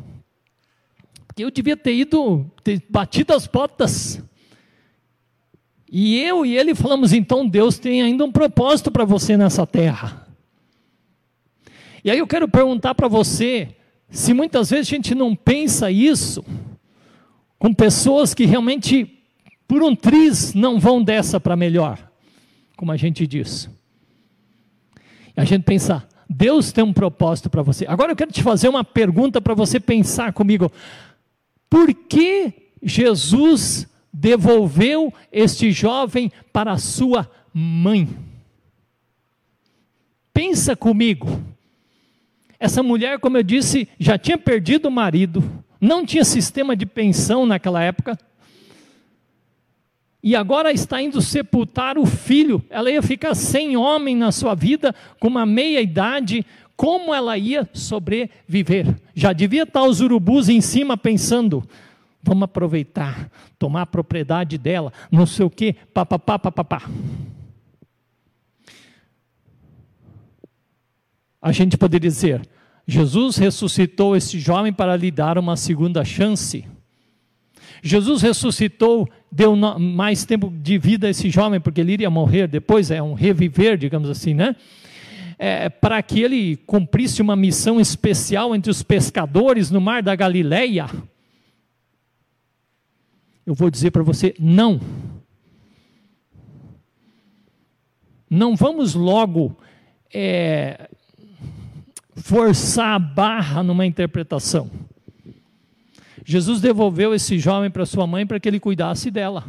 Porque 1.26 1.44
eu 1.44 1.50
devia 1.50 1.76
ter 1.76 1.94
ido, 1.94 2.44
ter 2.62 2.82
batido 2.90 3.32
as 3.32 3.46
botas. 3.46 4.22
E 5.96 6.18
eu 6.18 6.44
e 6.44 6.58
ele 6.58 6.74
falamos: 6.74 7.12
então 7.12 7.48
Deus 7.48 7.78
tem 7.78 8.02
ainda 8.02 8.24
um 8.24 8.32
propósito 8.32 8.90
para 8.90 9.04
você 9.04 9.36
nessa 9.36 9.64
terra. 9.64 10.26
E 12.02 12.10
aí 12.10 12.18
eu 12.18 12.26
quero 12.26 12.48
perguntar 12.48 12.96
para 12.96 13.06
você: 13.06 13.76
se 14.10 14.34
muitas 14.34 14.70
vezes 14.70 14.88
a 14.88 14.90
gente 14.90 15.14
não 15.14 15.36
pensa 15.36 15.92
isso, 15.92 16.44
com 17.60 17.72
pessoas 17.72 18.34
que 18.34 18.44
realmente, 18.44 19.20
por 19.68 19.84
um 19.84 19.94
triz, 19.94 20.52
não 20.52 20.80
vão 20.80 21.00
dessa 21.00 21.38
para 21.38 21.54
melhor, 21.54 22.10
como 22.76 22.90
a 22.90 22.96
gente 22.96 23.24
diz. 23.24 23.70
E 25.36 25.40
a 25.40 25.44
gente 25.44 25.62
pensa, 25.62 26.04
Deus 26.28 26.72
tem 26.72 26.82
um 26.82 26.92
propósito 26.92 27.48
para 27.48 27.62
você. 27.62 27.86
Agora 27.86 28.10
eu 28.10 28.16
quero 28.16 28.32
te 28.32 28.42
fazer 28.42 28.68
uma 28.68 28.82
pergunta 28.82 29.40
para 29.40 29.54
você 29.54 29.78
pensar 29.78 30.32
comigo. 30.32 30.72
Por 31.70 31.94
que 31.94 32.52
Jesus 32.82 33.86
devolveu 34.16 35.12
este 35.32 35.72
jovem 35.72 36.30
para 36.52 36.78
sua 36.78 37.28
mãe. 37.52 38.08
Pensa 40.32 40.76
comigo. 40.76 41.42
Essa 42.60 42.80
mulher, 42.80 43.18
como 43.18 43.36
eu 43.36 43.42
disse, 43.42 43.88
já 43.98 44.16
tinha 44.16 44.38
perdido 44.38 44.86
o 44.86 44.90
marido, 44.90 45.42
não 45.80 46.06
tinha 46.06 46.24
sistema 46.24 46.76
de 46.76 46.86
pensão 46.86 47.44
naquela 47.44 47.82
época. 47.82 48.16
e 50.22 50.34
agora 50.34 50.72
está 50.72 51.02
indo 51.02 51.20
sepultar 51.20 51.98
o 51.98 52.06
filho. 52.06 52.64
Ela 52.70 52.90
ia 52.90 53.02
ficar 53.02 53.34
sem 53.34 53.76
homem 53.76 54.16
na 54.16 54.32
sua 54.32 54.54
vida, 54.54 54.94
com 55.20 55.28
uma 55.28 55.44
meia 55.44 55.82
idade. 55.82 56.46
Como 56.76 57.12
ela 57.12 57.36
ia 57.36 57.68
sobreviver? 57.74 58.96
Já 59.14 59.34
devia 59.34 59.64
estar 59.64 59.82
os 59.82 60.00
urubus 60.00 60.48
em 60.48 60.62
cima 60.62 60.96
pensando: 60.96 61.62
vamos 62.24 62.44
aproveitar, 62.44 63.30
tomar 63.58 63.82
a 63.82 63.86
propriedade 63.86 64.56
dela, 64.56 64.92
não 65.12 65.26
sei 65.26 65.44
o 65.44 65.50
quê, 65.50 65.76
papapá, 65.92 66.38
papapá. 66.38 66.82
A 71.40 71.52
gente 71.52 71.76
poderia 71.76 72.08
dizer: 72.08 72.48
Jesus 72.86 73.36
ressuscitou 73.36 74.16
esse 74.16 74.38
jovem 74.38 74.72
para 74.72 74.96
lhe 74.96 75.10
dar 75.10 75.36
uma 75.36 75.56
segunda 75.56 76.02
chance. 76.04 76.64
Jesus 77.82 78.22
ressuscitou, 78.22 79.06
deu 79.30 79.54
mais 79.78 80.24
tempo 80.24 80.50
de 80.50 80.78
vida 80.78 81.06
a 81.06 81.10
esse 81.10 81.28
jovem, 81.28 81.60
porque 81.60 81.82
ele 81.82 81.92
iria 81.92 82.08
morrer 82.08 82.48
depois, 82.48 82.90
é 82.90 83.02
um 83.02 83.12
reviver, 83.12 83.76
digamos 83.76 84.08
assim, 84.08 84.32
né? 84.32 84.56
É, 85.38 85.68
para 85.68 86.02
que 86.02 86.22
ele 86.22 86.56
cumprisse 86.56 87.20
uma 87.20 87.36
missão 87.36 87.78
especial 87.78 88.54
entre 88.54 88.70
os 88.70 88.82
pescadores 88.82 89.70
no 89.70 89.82
mar 89.82 90.02
da 90.02 90.14
Galileia. 90.16 90.86
Eu 93.46 93.54
vou 93.54 93.70
dizer 93.70 93.90
para 93.90 94.02
você: 94.02 94.34
não. 94.38 94.80
Não 98.28 98.56
vamos 98.56 98.94
logo 98.94 99.56
é, 100.12 100.88
forçar 102.16 102.94
a 102.94 102.98
barra 102.98 103.62
numa 103.62 103.86
interpretação. 103.86 104.70
Jesus 106.24 106.60
devolveu 106.60 107.14
esse 107.14 107.38
jovem 107.38 107.70
para 107.70 107.84
sua 107.84 108.06
mãe 108.06 108.26
para 108.26 108.40
que 108.40 108.48
ele 108.48 108.58
cuidasse 108.58 109.10
dela. 109.10 109.44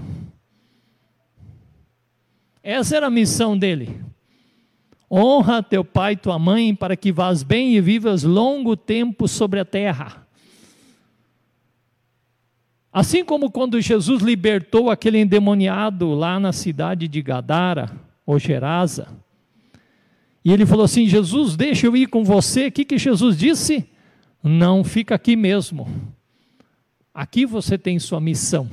Essa 2.61 2.97
era 2.97 3.07
a 3.07 3.11
missão 3.11 3.57
dele. 3.57 4.03
Honra 5.09 5.63
teu 5.63 5.85
pai 5.85 6.13
e 6.13 6.17
tua 6.17 6.37
mãe 6.37 6.75
para 6.75 6.97
que 6.97 7.11
vás 7.11 7.43
bem 7.43 7.75
e 7.75 7.81
vivas 7.81 8.23
longo 8.23 8.75
tempo 8.75 9.27
sobre 9.27 9.59
a 9.59 9.65
terra. 9.65 10.24
Assim 12.95 13.25
como 13.25 13.51
quando 13.51 13.81
Jesus 13.81 14.21
libertou 14.21 14.89
aquele 14.89 15.17
endemoniado 15.17 16.13
lá 16.13 16.39
na 16.39 16.53
cidade 16.53 17.09
de 17.09 17.21
Gadara, 17.21 17.91
ou 18.25 18.39
Gerasa, 18.39 19.09
e 20.45 20.53
ele 20.53 20.65
falou 20.65 20.85
assim: 20.85 21.05
Jesus, 21.05 21.57
deixa 21.57 21.87
eu 21.87 21.97
ir 21.97 22.07
com 22.07 22.23
você. 22.23 22.67
O 22.67 22.71
que, 22.71 22.85
que 22.85 22.97
Jesus 22.97 23.37
disse? 23.37 23.85
Não, 24.41 24.81
fica 24.81 25.13
aqui 25.13 25.35
mesmo. 25.35 25.89
Aqui 27.13 27.45
você 27.45 27.77
tem 27.77 27.99
sua 27.99 28.21
missão. 28.21 28.69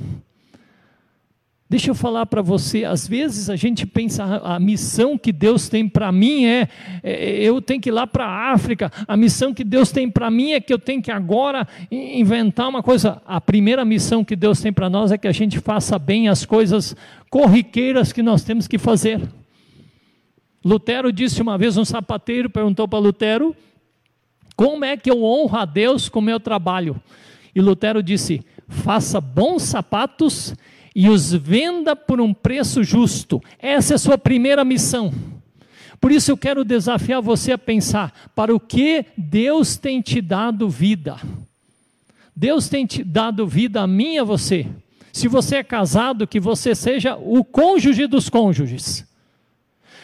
Deixa 1.69 1.89
eu 1.89 1.95
falar 1.95 2.25
para 2.27 2.41
você, 2.41 2.83
às 2.83 3.07
vezes 3.07 3.49
a 3.49 3.55
gente 3.55 3.87
pensa 3.87 4.23
a 4.43 4.59
missão 4.59 5.17
que 5.17 5.31
Deus 5.31 5.67
tem 5.69 5.89
para 5.89 6.11
mim 6.11 6.45
é, 6.45 6.67
é, 7.01 7.41
eu 7.41 7.59
tenho 7.61 7.81
que 7.81 7.89
ir 7.89 7.91
lá 7.91 8.05
para 8.05 8.25
a 8.25 8.51
África, 8.51 8.91
a 9.07 9.17
missão 9.17 9.53
que 9.53 9.63
Deus 9.63 9.91
tem 9.91 10.09
para 10.09 10.29
mim 10.29 10.51
é 10.51 10.59
que 10.59 10.71
eu 10.71 10.77
tenho 10.77 11.01
que 11.01 11.09
agora 11.09 11.67
inventar 11.89 12.69
uma 12.69 12.83
coisa. 12.83 13.21
A 13.25 13.41
primeira 13.41 13.83
missão 13.83 14.23
que 14.23 14.35
Deus 14.35 14.61
tem 14.61 14.71
para 14.71 14.89
nós 14.89 15.11
é 15.11 15.17
que 15.17 15.27
a 15.27 15.31
gente 15.31 15.59
faça 15.59 15.97
bem 15.97 16.27
as 16.27 16.45
coisas 16.45 16.95
corriqueiras 17.29 18.13
que 18.13 18.21
nós 18.21 18.43
temos 18.43 18.67
que 18.67 18.77
fazer. 18.77 19.21
Lutero 20.63 21.11
disse 21.11 21.41
uma 21.41 21.57
vez, 21.57 21.75
um 21.75 21.85
sapateiro 21.85 22.49
perguntou 22.49 22.87
para 22.87 22.99
Lutero, 22.99 23.55
como 24.55 24.85
é 24.85 24.95
que 24.95 25.09
eu 25.09 25.23
honro 25.23 25.57
a 25.57 25.65
Deus 25.65 26.07
com 26.07 26.19
o 26.19 26.21
meu 26.21 26.39
trabalho? 26.39 27.01
E 27.55 27.61
Lutero 27.61 28.03
disse, 28.03 28.45
faça 28.67 29.19
bons 29.19 29.63
sapatos 29.63 30.53
e 30.53 30.55
os 30.95 31.33
venda 31.33 31.95
por 31.95 32.21
um 32.21 32.33
preço 32.33 32.83
justo. 32.83 33.41
Essa 33.57 33.93
é 33.93 33.95
a 33.95 33.99
sua 33.99 34.17
primeira 34.17 34.63
missão. 34.63 35.13
Por 35.99 36.11
isso 36.11 36.31
eu 36.31 36.37
quero 36.37 36.65
desafiar 36.65 37.21
você 37.21 37.53
a 37.53 37.57
pensar, 37.57 38.31
para 38.35 38.53
o 38.53 38.59
que 38.59 39.05
Deus 39.17 39.77
tem 39.77 40.01
te 40.01 40.21
dado 40.21 40.69
vida? 40.69 41.17
Deus 42.35 42.67
tem 42.67 42.85
te 42.85 43.03
dado 43.03 43.47
vida 43.47 43.81
a 43.81 43.87
mim 43.87 44.15
e 44.15 44.19
a 44.19 44.23
você. 44.23 44.67
Se 45.13 45.27
você 45.27 45.57
é 45.57 45.63
casado, 45.63 46.27
que 46.27 46.39
você 46.39 46.75
seja 46.75 47.15
o 47.15 47.43
cônjuge 47.43 48.07
dos 48.07 48.29
cônjuges. 48.29 49.05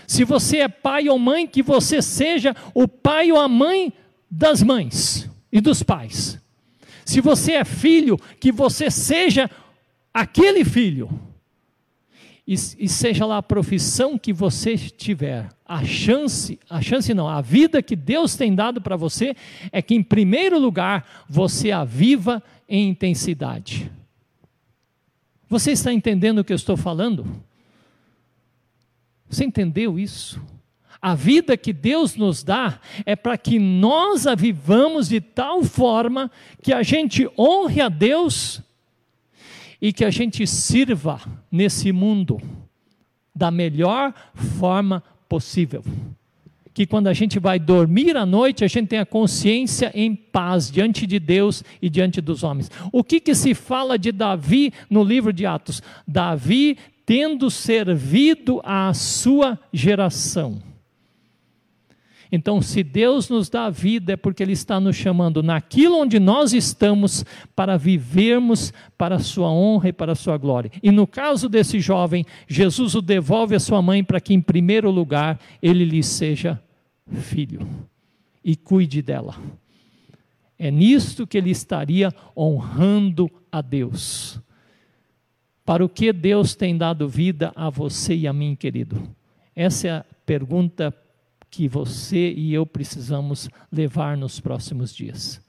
Se 0.08 0.24
você 0.24 0.60
é 0.60 0.68
pai 0.68 1.10
ou 1.10 1.20
mãe, 1.20 1.46
que 1.46 1.62
você 1.62 2.02
seja 2.02 2.56
o 2.74 2.88
pai 2.88 3.32
ou 3.32 3.40
a 3.40 3.48
mãe 3.48 3.92
das 4.30 4.64
mães 4.64 5.30
e 5.52 5.60
dos 5.60 5.84
pais. 5.84 6.40
Se 7.04 7.22
você 7.22 7.54
é 7.54 7.66
filho, 7.66 8.18
que 8.40 8.52
você 8.52 8.90
seja 8.90 9.50
aquele 10.14 10.64
filho. 10.64 11.10
E, 12.48 12.54
e, 12.54 12.90
seja 12.90 13.28
lá 13.28 13.38
a 13.38 13.44
profissão 13.44 14.18
que 14.18 14.34
você 14.34 14.76
tiver, 14.76 15.48
a 15.64 15.86
chance, 15.86 16.60
a 16.68 16.82
chance 16.82 17.14
não, 17.14 17.30
a 17.30 17.42
vida 17.42 17.80
que 17.80 17.96
Deus 17.96 18.36
tem 18.36 18.56
dado 18.56 18.82
para 18.82 18.96
você 18.96 19.36
é 19.72 19.84
que, 19.84 19.94
em 19.94 20.02
primeiro 20.02 20.58
lugar, 20.58 21.26
você 21.30 21.70
a 21.70 21.84
viva 21.84 22.42
em 22.68 22.90
intensidade. 22.90 23.92
Você 25.48 25.74
está 25.74 25.94
entendendo 25.94 26.40
o 26.40 26.44
que 26.44 26.52
eu 26.52 26.56
estou 26.56 26.76
falando? 26.76 27.28
Você 29.30 29.46
entendeu 29.46 30.00
isso? 30.00 30.42
A 31.02 31.16
vida 31.16 31.56
que 31.56 31.72
Deus 31.72 32.16
nos 32.16 32.44
dá 32.44 32.80
é 33.06 33.16
para 33.16 33.38
que 33.38 33.60
nós 33.60 34.28
a 34.28 34.36
vivamos 34.36 35.08
de 35.08 35.22
tal 35.22 35.64
forma 35.64 36.32
que 36.62 36.74
a 36.74 36.84
gente 36.84 37.30
honre 37.38 37.80
a 37.80 37.90
Deus 37.90 38.62
e 39.82 39.94
que 39.94 40.04
a 40.04 40.10
gente 40.10 40.46
sirva 40.46 41.22
nesse 41.52 41.92
mundo 41.92 42.40
da 43.34 43.50
melhor 43.50 44.14
forma 44.60 45.04
possível. 45.28 45.84
Que 46.74 46.86
quando 46.86 47.08
a 47.08 47.14
gente 47.14 47.40
vai 47.40 47.60
dormir 47.60 48.16
à 48.16 48.26
noite, 48.26 48.64
a 48.64 48.68
gente 48.68 48.88
tenha 48.88 49.06
consciência 49.06 49.92
em 49.94 50.16
paz 50.16 50.70
diante 50.72 51.06
de 51.06 51.20
Deus 51.20 51.64
e 51.82 51.90
diante 51.90 52.22
dos 52.22 52.44
homens. 52.44 52.70
O 52.92 53.04
que, 53.04 53.20
que 53.20 53.36
se 53.36 53.54
fala 53.54 53.98
de 53.98 54.12
Davi 54.12 54.74
no 54.90 55.04
livro 55.04 55.34
de 55.34 55.46
Atos? 55.46 55.82
Davi 56.08 56.78
tendo 57.06 57.50
servido 57.50 58.62
à 58.64 58.94
sua 58.94 59.60
geração. 59.74 60.69
Então, 62.32 62.62
se 62.62 62.84
Deus 62.84 63.28
nos 63.28 63.50
dá 63.50 63.70
vida, 63.70 64.14
é 64.14 64.16
porque 64.16 64.44
Ele 64.44 64.52
está 64.52 64.80
nos 64.80 64.96
chamando 64.96 65.42
naquilo 65.42 65.98
onde 66.00 66.20
nós 66.20 66.54
estamos 66.54 67.26
para 67.56 67.76
vivermos 67.76 68.72
para 68.98 69.16
a 69.16 69.20
Sua 69.20 69.52
honra 69.52 69.90
e 69.90 69.94
para 69.94 70.12
a 70.12 70.16
Sua 70.16 70.38
glória. 70.38 70.72
E 70.84 70.92
no 70.92 71.08
caso 71.08 71.50
desse 71.50 71.80
jovem, 71.80 72.26
Jesus 72.48 72.94
o 72.94 73.02
devolve 73.02 73.56
à 73.56 73.60
sua 73.60 73.82
mãe 73.82 74.04
para 74.04 74.22
que, 74.22 74.34
em 74.34 74.42
primeiro 74.42 74.92
lugar, 74.92 75.40
ele 75.62 75.84
lhe 75.84 76.04
seja 76.04 76.62
filho 77.12 77.68
e 78.44 78.56
cuide 78.56 79.02
dela. 79.02 79.36
É 80.58 80.70
nisto 80.70 81.26
que 81.26 81.38
ele 81.38 81.50
estaria 81.50 82.14
honrando 82.38 83.30
a 83.52 83.62
Deus. 83.62 84.40
Para 85.66 85.84
o 85.86 85.90
que 85.90 86.12
Deus 86.12 86.54
tem 86.54 86.78
dado 86.78 87.08
vida 87.08 87.52
a 87.56 87.70
você 87.70 88.16
e 88.16 88.28
a 88.28 88.34
mim, 88.34 88.56
querido? 88.56 89.02
Essa 89.56 89.88
é 89.88 89.92
a 89.92 90.06
pergunta 90.26 90.94
que 91.50 91.68
você 91.68 92.32
e 92.32 92.54
eu 92.54 92.66
precisamos 92.66 93.50
levar 93.72 94.16
nos 94.16 94.40
próximos 94.40 94.94
dias. 94.94 95.42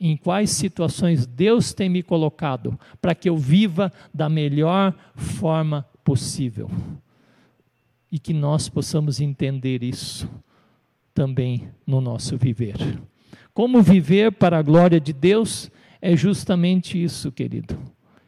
Em 0.00 0.16
quais 0.16 0.50
situações 0.50 1.26
Deus 1.26 1.72
tem 1.72 1.88
me 1.88 2.02
colocado 2.02 2.78
para 3.00 3.14
que 3.14 3.28
eu 3.28 3.36
viva 3.36 3.92
da 4.12 4.28
melhor 4.28 4.94
forma 5.14 5.86
possível? 6.02 6.68
E 8.10 8.18
que 8.18 8.34
nós 8.34 8.68
possamos 8.68 9.20
entender 9.20 9.82
isso 9.82 10.28
também 11.14 11.68
no 11.86 12.00
nosso 12.00 12.36
viver. 12.36 12.76
Como 13.54 13.82
viver 13.82 14.32
para 14.32 14.58
a 14.58 14.62
glória 14.62 15.00
de 15.00 15.12
Deus 15.12 15.70
é 16.00 16.16
justamente 16.16 17.00
isso, 17.00 17.30
querido 17.30 17.78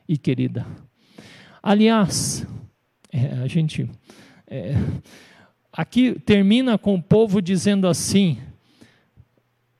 e 0.08 0.16
querida. 0.16 0.66
Aliás, 1.62 2.46
é, 3.12 3.26
a 3.42 3.46
gente. 3.46 3.88
É, 4.46 4.74
aqui 5.76 6.18
termina 6.20 6.78
com 6.78 6.94
o 6.94 7.02
povo 7.02 7.42
dizendo 7.42 7.88
assim: 7.88 8.38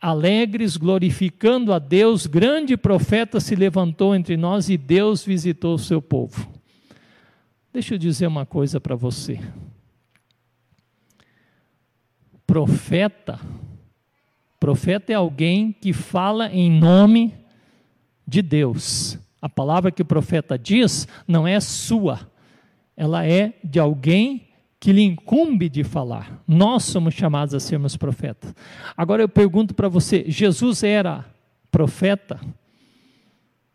alegres, 0.01 0.76
glorificando 0.76 1.72
a 1.72 1.78
Deus, 1.78 2.26
grande 2.26 2.76
profeta 2.76 3.38
se 3.38 3.55
levantou 3.55 4.14
entre 4.14 4.36
nós 4.36 4.68
e 4.68 4.76
Deus 4.76 5.24
visitou 5.24 5.74
o 5.74 5.78
seu 5.78 6.03
povo. 6.03 6.53
Deixa 7.72 7.95
eu 7.95 7.99
dizer 7.99 8.26
uma 8.26 8.45
coisa 8.45 8.80
para 8.80 8.97
você. 8.97 9.40
Profeta, 12.47 13.40
profeta 14.61 15.12
é 15.12 15.14
alguém 15.14 15.72
que 15.72 15.92
fala 15.92 16.53
em 16.53 16.70
nome 16.70 17.34
de 18.26 18.42
Deus. 18.42 19.18
A 19.40 19.49
palavra 19.49 19.90
que 19.90 20.03
o 20.03 20.07
profeta 20.07 20.59
diz 20.59 21.09
não 21.26 21.49
é 21.49 21.59
sua, 21.59 22.30
ela 22.97 23.26
é 23.26 23.55
de 23.64 23.78
alguém 23.80 24.38
que 24.38 24.53
lhe 24.93 25.03
incumbe 25.03 25.68
de 25.68 25.85
falar. 25.85 26.43
Nós 26.47 26.85
somos 26.85 27.14
chamados 27.14 27.55
a 27.55 27.61
sermos 27.61 27.97
profetas. 27.97 28.55
Agora 28.97 29.22
eu 29.22 29.28
pergunto 29.28 29.74
para 29.74 29.89
você: 29.89 30.24
Jesus 30.28 30.82
era 30.82 31.24
profeta? 31.70 32.41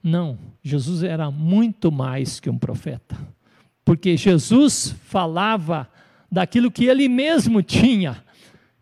Não, 0.01 0.37
Jesus 0.61 1.03
era 1.03 1.29
muito 1.29 1.91
mais 1.91 2.39
que 2.39 2.49
um 2.49 2.57
profeta. 2.57 3.17
Porque 3.83 4.15
Jesus 4.15 4.95
falava 5.05 5.89
daquilo 6.31 6.71
que 6.71 6.85
ele 6.85 7.07
mesmo 7.09 7.61
tinha, 7.61 8.23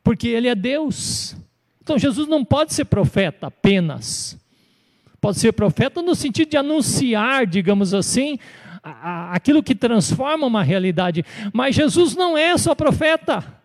porque 0.03 0.27
ele 0.27 0.47
é 0.47 0.55
Deus. 0.55 1.35
Então 1.81 1.97
Jesus 1.97 2.27
não 2.27 2.43
pode 2.43 2.73
ser 2.73 2.85
profeta 2.85 3.47
apenas. 3.47 4.37
Pode 5.19 5.39
ser 5.39 5.53
profeta 5.53 6.01
no 6.01 6.13
sentido 6.13 6.49
de 6.49 6.57
anunciar, 6.57 7.47
digamos 7.47 7.93
assim, 7.93 8.37
aquilo 9.31 9.63
que 9.63 9.75
transforma 9.75 10.45
uma 10.45 10.63
realidade. 10.63 11.25
Mas 11.53 11.75
Jesus 11.75 12.15
não 12.15 12.37
é 12.37 12.57
só 12.57 12.73
profeta. 12.73 13.57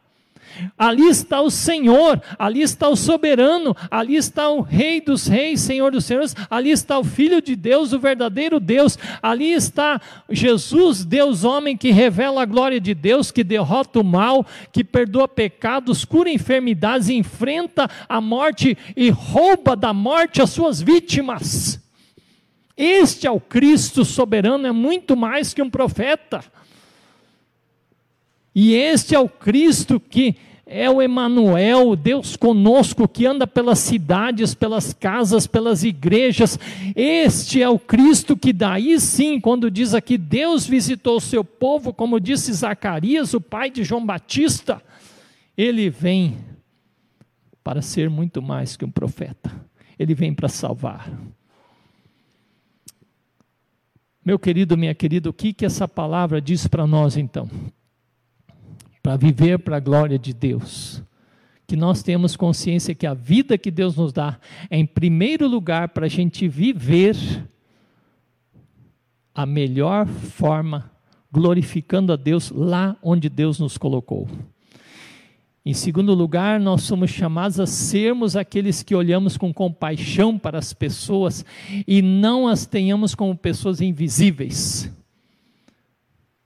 Ali 0.76 1.08
está 1.08 1.40
o 1.40 1.50
Senhor, 1.50 2.20
ali 2.38 2.62
está 2.62 2.88
o 2.88 2.96
soberano, 2.96 3.74
ali 3.90 4.16
está 4.16 4.50
o 4.50 4.60
Rei 4.60 5.00
dos 5.00 5.26
Reis, 5.26 5.60
Senhor 5.60 5.90
dos 5.90 6.04
Senhores, 6.04 6.36
ali 6.50 6.70
está 6.70 6.98
o 6.98 7.04
Filho 7.04 7.40
de 7.40 7.56
Deus, 7.56 7.92
o 7.92 7.98
verdadeiro 7.98 8.60
Deus, 8.60 8.98
ali 9.22 9.52
está 9.52 10.00
Jesus, 10.28 11.04
Deus 11.04 11.44
homem, 11.44 11.76
que 11.76 11.90
revela 11.90 12.42
a 12.42 12.46
glória 12.46 12.80
de 12.80 12.94
Deus, 12.94 13.30
que 13.30 13.42
derrota 13.42 14.00
o 14.00 14.04
mal, 14.04 14.46
que 14.70 14.84
perdoa 14.84 15.26
pecados, 15.26 16.04
cura 16.04 16.30
enfermidades, 16.30 17.08
enfrenta 17.08 17.88
a 18.08 18.20
morte 18.20 18.76
e 18.96 19.10
rouba 19.10 19.74
da 19.74 19.92
morte 19.92 20.42
as 20.42 20.50
suas 20.50 20.80
vítimas. 20.80 21.81
Este 22.82 23.28
é 23.28 23.30
o 23.30 23.38
Cristo 23.38 24.04
soberano, 24.04 24.66
é 24.66 24.72
muito 24.72 25.16
mais 25.16 25.54
que 25.54 25.62
um 25.62 25.70
profeta. 25.70 26.44
E 28.52 28.74
este 28.74 29.14
é 29.14 29.20
o 29.20 29.28
Cristo 29.28 30.00
que 30.00 30.34
é 30.66 30.90
o 30.90 31.00
Emanuel, 31.00 31.94
Deus 31.94 32.34
conosco, 32.34 33.06
que 33.06 33.24
anda 33.24 33.46
pelas 33.46 33.78
cidades, 33.78 34.52
pelas 34.52 34.92
casas, 34.92 35.46
pelas 35.46 35.84
igrejas. 35.84 36.58
Este 36.96 37.62
é 37.62 37.68
o 37.68 37.78
Cristo 37.78 38.36
que 38.36 38.52
daí 38.52 38.98
sim, 38.98 39.38
quando 39.38 39.70
diz 39.70 39.94
aqui 39.94 40.18
Deus 40.18 40.66
visitou 40.66 41.18
o 41.18 41.20
seu 41.20 41.44
povo, 41.44 41.92
como 41.92 42.18
disse 42.18 42.52
Zacarias, 42.52 43.32
o 43.32 43.40
pai 43.40 43.70
de 43.70 43.84
João 43.84 44.04
Batista, 44.04 44.82
ele 45.56 45.88
vem 45.88 46.36
para 47.62 47.80
ser 47.80 48.10
muito 48.10 48.42
mais 48.42 48.76
que 48.76 48.84
um 48.84 48.90
profeta. 48.90 49.52
Ele 49.96 50.16
vem 50.16 50.34
para 50.34 50.48
salvar. 50.48 51.08
Meu 54.24 54.38
querido, 54.38 54.76
minha 54.76 54.94
querida, 54.94 55.28
o 55.28 55.32
que 55.32 55.52
que 55.52 55.64
essa 55.64 55.88
palavra 55.88 56.40
diz 56.40 56.66
para 56.66 56.86
nós 56.86 57.16
então? 57.16 57.50
para 59.02 59.16
viver 59.16 59.58
para 59.58 59.78
a 59.78 59.80
glória 59.80 60.18
de 60.18 60.32
Deus. 60.32 61.02
Que 61.66 61.74
nós 61.74 62.02
temos 62.02 62.36
consciência 62.36 62.94
que 62.94 63.06
a 63.06 63.14
vida 63.14 63.58
que 63.58 63.70
Deus 63.70 63.96
nos 63.96 64.12
dá 64.12 64.38
é, 64.70 64.78
em 64.78 64.86
primeiro 64.86 65.48
lugar, 65.48 65.88
para 65.88 66.06
a 66.06 66.08
gente 66.08 66.46
viver 66.46 67.16
a 69.34 69.44
melhor 69.44 70.06
forma, 70.06 70.90
glorificando 71.32 72.12
a 72.12 72.16
Deus 72.16 72.50
lá 72.50 72.96
onde 73.02 73.28
Deus 73.28 73.58
nos 73.58 73.76
colocou. 73.76 74.28
Em 75.64 75.72
segundo 75.72 76.12
lugar, 76.12 76.58
nós 76.58 76.82
somos 76.82 77.10
chamados 77.10 77.60
a 77.60 77.66
sermos 77.66 78.34
aqueles 78.34 78.82
que 78.82 78.96
olhamos 78.96 79.36
com 79.36 79.54
compaixão 79.54 80.36
para 80.36 80.58
as 80.58 80.72
pessoas 80.72 81.44
e 81.86 82.02
não 82.02 82.48
as 82.48 82.66
tenhamos 82.66 83.14
como 83.14 83.36
pessoas 83.36 83.80
invisíveis, 83.80 84.90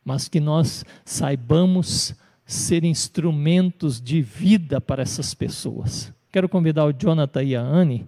mas 0.05 0.29
que 0.29 0.39
nós 0.39 0.85
saibamos 1.03 2.15
ser 2.45 2.85
instrumentos 2.85 4.03
de 4.03 4.21
vida 4.21 4.83
para 4.83 5.03
essas 5.03 5.33
pessoas. 5.33 6.13
Quero 6.31 6.49
convidar 6.49 6.85
o 6.85 6.93
Jonathan 6.93 7.43
e 7.43 7.57
a 7.57 7.63
Anne 7.63 8.07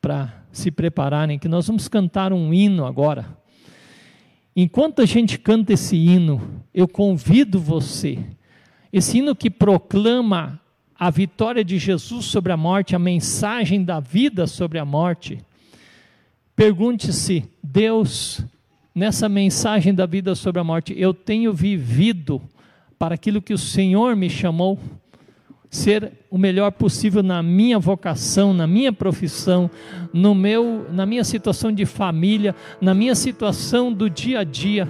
para 0.00 0.44
se 0.50 0.70
prepararem, 0.70 1.38
que 1.38 1.48
nós 1.48 1.66
vamos 1.66 1.88
cantar 1.88 2.32
um 2.32 2.54
hino 2.54 2.86
agora. 2.86 3.36
Enquanto 4.56 5.02
a 5.02 5.06
gente 5.06 5.38
canta 5.38 5.74
esse 5.74 5.94
hino, 5.94 6.64
eu 6.72 6.88
convido 6.88 7.60
você, 7.60 8.18
esse 8.92 9.18
hino 9.18 9.34
que 9.34 9.50
proclama 9.50 10.60
a 10.98 11.10
vitória 11.10 11.64
de 11.64 11.78
Jesus 11.78 12.24
sobre 12.24 12.52
a 12.52 12.56
morte, 12.56 12.96
a 12.96 12.98
mensagem 12.98 13.84
da 13.84 14.00
vida 14.00 14.46
sobre 14.46 14.78
a 14.78 14.84
morte. 14.84 15.38
Pergunte-se, 16.56 17.44
Deus, 17.62 18.44
nessa 18.92 19.28
mensagem 19.28 19.94
da 19.94 20.06
vida 20.06 20.34
sobre 20.34 20.60
a 20.60 20.64
morte, 20.64 20.92
eu 20.96 21.14
tenho 21.14 21.52
vivido 21.52 22.42
para 22.98 23.14
aquilo 23.14 23.40
que 23.40 23.54
o 23.54 23.58
Senhor 23.58 24.16
me 24.16 24.28
chamou, 24.28 24.76
ser 25.70 26.12
o 26.30 26.38
melhor 26.38 26.72
possível 26.72 27.22
na 27.22 27.42
minha 27.42 27.78
vocação, 27.78 28.52
na 28.52 28.66
minha 28.66 28.92
profissão, 28.92 29.70
no 30.12 30.34
meu, 30.34 30.86
na 30.90 31.06
minha 31.06 31.22
situação 31.22 31.70
de 31.70 31.86
família, 31.86 32.56
na 32.80 32.92
minha 32.92 33.14
situação 33.14 33.92
do 33.92 34.10
dia 34.10 34.40
a 34.40 34.44
dia. 34.44 34.88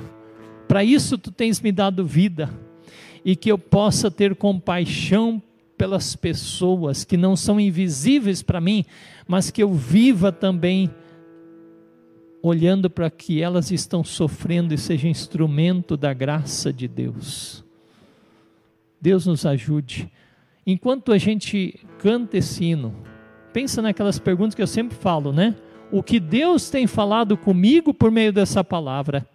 Para 0.66 0.84
isso 0.84 1.18
tu 1.18 1.30
tens 1.30 1.60
me 1.60 1.72
dado 1.72 2.06
vida 2.06 2.48
e 3.28 3.36
que 3.36 3.52
eu 3.52 3.58
possa 3.58 4.10
ter 4.10 4.34
compaixão 4.34 5.42
pelas 5.76 6.16
pessoas 6.16 7.04
que 7.04 7.14
não 7.14 7.36
são 7.36 7.60
invisíveis 7.60 8.42
para 8.42 8.58
mim, 8.58 8.86
mas 9.26 9.50
que 9.50 9.62
eu 9.62 9.70
viva 9.74 10.32
também 10.32 10.90
olhando 12.42 12.88
para 12.88 13.10
que 13.10 13.42
elas 13.42 13.70
estão 13.70 14.02
sofrendo 14.02 14.72
e 14.72 14.78
seja 14.78 15.08
instrumento 15.08 15.94
da 15.94 16.14
graça 16.14 16.72
de 16.72 16.88
Deus. 16.88 17.62
Deus 18.98 19.26
nos 19.26 19.44
ajude. 19.44 20.10
Enquanto 20.66 21.12
a 21.12 21.18
gente 21.18 21.78
canta 21.98 22.38
esse 22.38 22.64
hino, 22.64 22.94
pensa 23.52 23.82
naquelas 23.82 24.18
perguntas 24.18 24.54
que 24.54 24.62
eu 24.62 24.66
sempre 24.66 24.96
falo, 24.96 25.34
né? 25.34 25.54
O 25.92 26.02
que 26.02 26.18
Deus 26.18 26.70
tem 26.70 26.86
falado 26.86 27.36
comigo 27.36 27.92
por 27.92 28.10
meio 28.10 28.32
dessa 28.32 28.64
palavra 28.64 29.28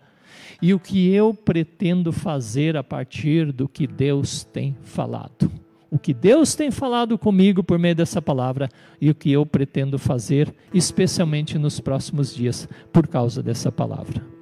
e 0.63 0.73
o 0.73 0.79
que 0.79 1.13
eu 1.13 1.33
pretendo 1.33 2.13
fazer 2.13 2.77
a 2.77 2.83
partir 2.83 3.51
do 3.51 3.67
que 3.67 3.85
Deus 3.85 4.45
tem 4.45 4.77
falado. 4.81 5.51
O 5.91 5.99
que 5.99 6.13
Deus 6.13 6.55
tem 6.55 6.71
falado 6.71 7.17
comigo 7.17 7.61
por 7.61 7.77
meio 7.77 7.93
dessa 7.93 8.21
palavra 8.21 8.69
e 9.01 9.09
o 9.09 9.13
que 9.13 9.29
eu 9.29 9.45
pretendo 9.45 9.99
fazer, 9.99 10.55
especialmente 10.73 11.59
nos 11.59 11.81
próximos 11.81 12.33
dias, 12.33 12.65
por 12.93 13.09
causa 13.09 13.43
dessa 13.43 13.73
palavra. 13.73 14.32